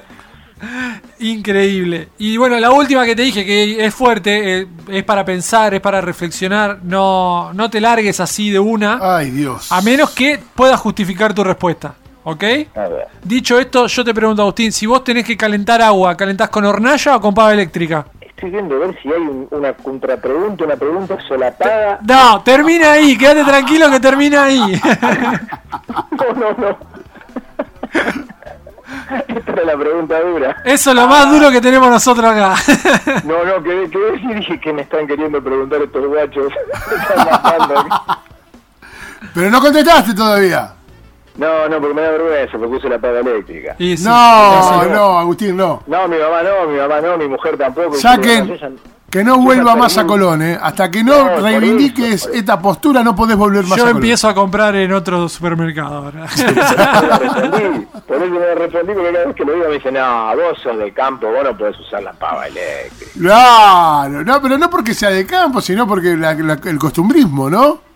Increíble. 1.20 2.10
Y 2.18 2.38
bueno, 2.38 2.60
la 2.60 2.72
última 2.72 3.06
que 3.06 3.16
te 3.16 3.22
dije, 3.22 3.46
que 3.46 3.86
es 3.86 3.94
fuerte, 3.94 4.62
eh, 4.62 4.68
es 4.90 5.04
para 5.04 5.24
pensar, 5.26 5.74
es 5.74 5.82
para 5.82 6.02
reflexionar. 6.02 6.80
No, 6.84 7.52
no 7.54 7.70
te 7.70 7.80
largues 7.82 8.20
así 8.20 8.50
de 8.50 8.60
una, 8.60 9.00
Ay, 9.18 9.30
Dios. 9.32 9.72
a 9.72 9.82
menos 9.82 10.12
que 10.12 10.40
puedas 10.56 10.80
justificar 10.80 11.34
tu 11.34 11.44
respuesta. 11.44 11.96
¿Ok? 12.30 12.44
A 12.76 12.88
ver. 12.90 13.08
Dicho 13.24 13.58
esto, 13.58 13.88
yo 13.88 14.04
te 14.04 14.14
pregunto, 14.14 14.42
Agustín, 14.42 14.74
si 14.74 14.86
vos 14.86 15.02
tenés 15.02 15.24
que 15.26 15.38
calentar 15.38 15.82
agua, 15.82 16.18
¿calentás 16.18 16.50
con 16.50 16.66
hornalla 16.66 17.16
o 17.16 17.22
con 17.22 17.34
pava 17.34 17.54
eléctrica? 17.54 18.06
Estoy 18.20 18.50
viendo 18.50 18.76
a 18.76 18.80
ver 18.80 19.00
si 19.02 19.08
hay 19.08 19.22
un- 19.22 19.48
una 19.50 19.72
contrapregunta, 19.72 20.66
una 20.66 20.76
pregunta 20.76 21.18
solapada. 21.26 22.00
No, 22.06 22.42
termina 22.44 22.92
ahí, 22.92 23.18
quédate 23.18 23.46
tranquilo 23.46 23.90
que 23.90 24.00
termina 24.02 24.44
ahí. 24.44 24.82
No, 26.12 26.34
no, 26.34 26.52
no. 26.58 26.78
Esta 29.28 29.52
era 29.54 29.64
la 29.66 29.78
pregunta 29.78 30.20
dura. 30.20 30.58
Eso 30.66 30.90
es 30.90 30.96
lo 30.96 31.08
más 31.08 31.32
duro 31.32 31.50
que 31.52 31.62
tenemos 31.62 31.90
nosotros 31.90 32.26
acá. 32.26 32.56
No, 33.24 33.44
no, 33.46 33.64
quedé, 33.64 33.90
quedé 33.90 34.16
así, 34.16 34.34
dije 34.34 34.60
que 34.60 34.74
me 34.74 34.82
están 34.82 35.08
queriendo 35.08 35.42
preguntar 35.42 35.82
estos 35.82 36.06
guachos. 36.08 36.52
Me 36.90 36.96
están 37.02 37.28
matando. 37.32 37.86
Pero 39.34 39.50
no 39.50 39.62
contestaste 39.62 40.14
todavía. 40.14 40.74
No, 41.38 41.70
no, 41.70 41.80
porque 41.80 41.94
me 41.94 42.02
da 42.02 42.12
vergüenza, 42.12 42.58
porque 42.58 42.76
uso 42.76 42.90
la 42.90 42.98
paga 43.00 43.20
eléctrica. 43.20 43.76
Sí, 43.78 43.96
No, 44.04 44.84
no, 44.86 45.20
Agustín, 45.20 45.56
no. 45.56 45.84
No, 45.88 46.08
mi 46.08 46.18
mamá 46.18 46.42
no, 46.44 46.68
mi 46.72 46.78
mamá 46.78 47.00
no, 47.02 47.18
mi 47.18 47.28
mujer 47.28 47.58
tampoco. 47.58 47.96
Saquen 47.96 48.48
Yo 48.48 48.56
ya- 48.56 48.70
que 49.10 49.24
no 49.24 49.38
yo 49.38 49.42
vuelva 49.42 49.76
más 49.76 49.98
a. 49.98 50.06
Colón, 50.06 50.42
¿eh? 50.42 50.58
Hasta 50.62 50.92
que 50.92 51.02
No, 51.04 51.30
no 51.30 51.42
reivindiques 51.42 52.14
eso, 52.26 52.30
esta 52.34 52.60
postura, 52.62 53.04
no 53.04 53.16
podés 53.16 53.38
volver 53.38 53.64
más 53.64 53.74
a 53.74 53.76
Yo 53.78 53.84
Colón. 53.84 53.98
empiezo 53.98 54.28
a 54.28 54.34
comprar 54.36 54.76
en 54.76 54.92
otro 54.92 55.30
supermercado 55.30 55.96
ahora. 56.06 56.26
Por 58.08 58.18
eso 58.18 58.26
le 58.40 58.56
respondí, 58.56 58.94
porque 58.94 59.14
cada 59.14 59.26
vez 59.26 59.36
que 59.36 59.46
lo 59.46 59.54
digo 59.54 59.68
me 59.70 59.74
dicen, 59.76 59.94
no, 59.94 60.36
vos 60.36 60.60
sos 60.62 60.78
de 60.78 60.92
campo, 60.94 61.28
vos 61.32 61.44
no 61.44 61.58
podés 61.58 61.80
usar 61.80 62.04
la 62.04 62.14
pava 62.14 62.48
eléctrica. 62.48 63.12
Claro, 63.20 64.24
no, 64.26 64.42
pero 64.42 64.58
no 64.58 64.70
porque 64.70 64.94
sea 64.94 65.10
de 65.10 65.26
campo, 65.26 65.62
sino 65.62 65.88
porque 65.88 66.16
la- 66.18 66.34
la- 66.34 66.60
el 66.66 66.78
costumbrismo, 66.78 67.50
¿no? 67.50 67.87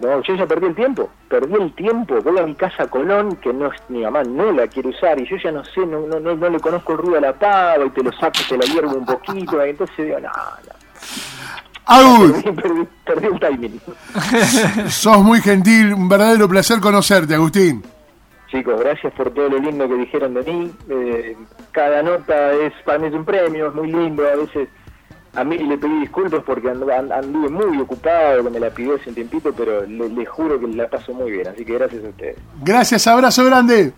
No, 0.00 0.22
yo 0.22 0.34
ya 0.34 0.46
perdí 0.46 0.66
el 0.66 0.74
tiempo, 0.74 1.08
perdí 1.28 1.54
el 1.54 1.74
tiempo, 1.74 2.20
voy 2.22 2.38
a 2.38 2.46
mi 2.46 2.54
casa 2.54 2.86
Colón, 2.86 3.36
que 3.36 3.52
no 3.52 3.72
es, 3.72 3.80
mi 3.88 4.02
mamá 4.02 4.22
no 4.24 4.52
la 4.52 4.66
quiere 4.66 4.90
usar, 4.90 5.18
y 5.18 5.26
yo 5.26 5.36
ya 5.36 5.50
no 5.50 5.64
sé, 5.64 5.86
no, 5.86 6.00
no, 6.00 6.20
no, 6.20 6.34
no 6.34 6.50
le 6.50 6.60
conozco 6.60 6.92
el 6.92 6.98
ruido 6.98 7.16
a 7.16 7.20
la 7.22 7.32
pava, 7.32 7.84
y 7.84 7.90
te 7.90 8.02
lo 8.02 8.12
saco, 8.12 8.40
te 8.46 8.58
la 8.58 8.66
hiervo 8.66 8.96
un 8.96 9.06
poquito, 9.06 9.64
y 9.66 9.70
entonces 9.70 9.96
digo, 9.96 10.18
no, 10.20 10.28
no, 10.28 10.72
perdí, 12.42 12.52
perdí, 12.52 12.88
perdí 13.04 13.26
el 13.26 13.40
timing. 13.40 13.80
sos 14.90 15.18
muy 15.18 15.40
gentil, 15.40 15.94
un 15.94 16.08
verdadero 16.08 16.48
placer 16.48 16.80
conocerte, 16.80 17.34
Agustín. 17.34 17.82
Chicos, 18.48 18.78
gracias 18.80 19.12
por 19.14 19.30
todo 19.30 19.48
lo 19.48 19.58
lindo 19.58 19.88
que 19.88 19.94
dijeron 19.94 20.34
de 20.34 20.42
mí. 20.42 20.72
Eh, 20.88 21.36
cada 21.72 22.02
nota 22.02 22.52
es 22.52 22.72
para 22.84 22.98
mí 22.98 23.08
es 23.08 23.14
un 23.14 23.24
premio, 23.24 23.68
es 23.68 23.74
muy 23.74 23.90
lindo. 23.90 24.26
A 24.26 24.36
veces 24.36 24.68
a 25.36 25.44
mí 25.44 25.58
le 25.58 25.76
pedí 25.78 26.00
disculpas 26.00 26.42
porque 26.44 26.68
and- 26.70 26.90
and- 26.90 27.12
anduve 27.12 27.48
muy 27.48 27.78
ocupado, 27.80 28.42
que 28.44 28.50
me 28.50 28.58
la 28.60 28.70
pidió 28.70 28.94
hace 28.96 29.08
un 29.10 29.14
tiempito, 29.14 29.52
pero 29.56 29.82
le, 29.86 30.08
le 30.08 30.26
juro 30.26 30.58
que 30.58 30.66
la 30.68 30.88
paso 30.88 31.12
muy 31.12 31.30
bien. 31.30 31.46
Así 31.48 31.64
que 31.64 31.74
gracias 31.74 32.04
a 32.04 32.08
ustedes. 32.08 32.36
Gracias, 32.62 33.06
abrazo 33.06 33.44
grande. 33.44 33.92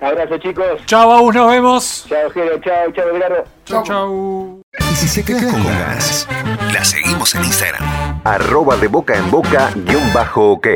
Abrazo, 0.00 0.36
chicos. 0.38 0.84
Chao, 0.86 1.12
Agus, 1.12 1.34
nos 1.34 1.48
vemos. 1.50 2.06
Chao, 2.08 2.28
Jero. 2.30 2.58
Chao, 2.60 2.90
chao, 2.92 3.08
Edgardo. 3.16 3.44
Chau, 3.64 3.82
chau. 3.84 4.62
Y 4.80 4.94
si 4.96 5.06
se 5.06 5.24
queda 5.24 5.42
con 5.50 5.62
ganas, 5.64 6.26
la 6.74 6.84
seguimos 6.84 7.32
en 7.36 7.44
Instagram. 7.44 8.20
Arroba 8.24 8.76
de 8.76 8.88
boca 8.88 9.14
en 9.16 9.30
boca 9.30 9.70
guion 9.76 10.12
bajo 10.12 10.52
ok. 10.52 10.66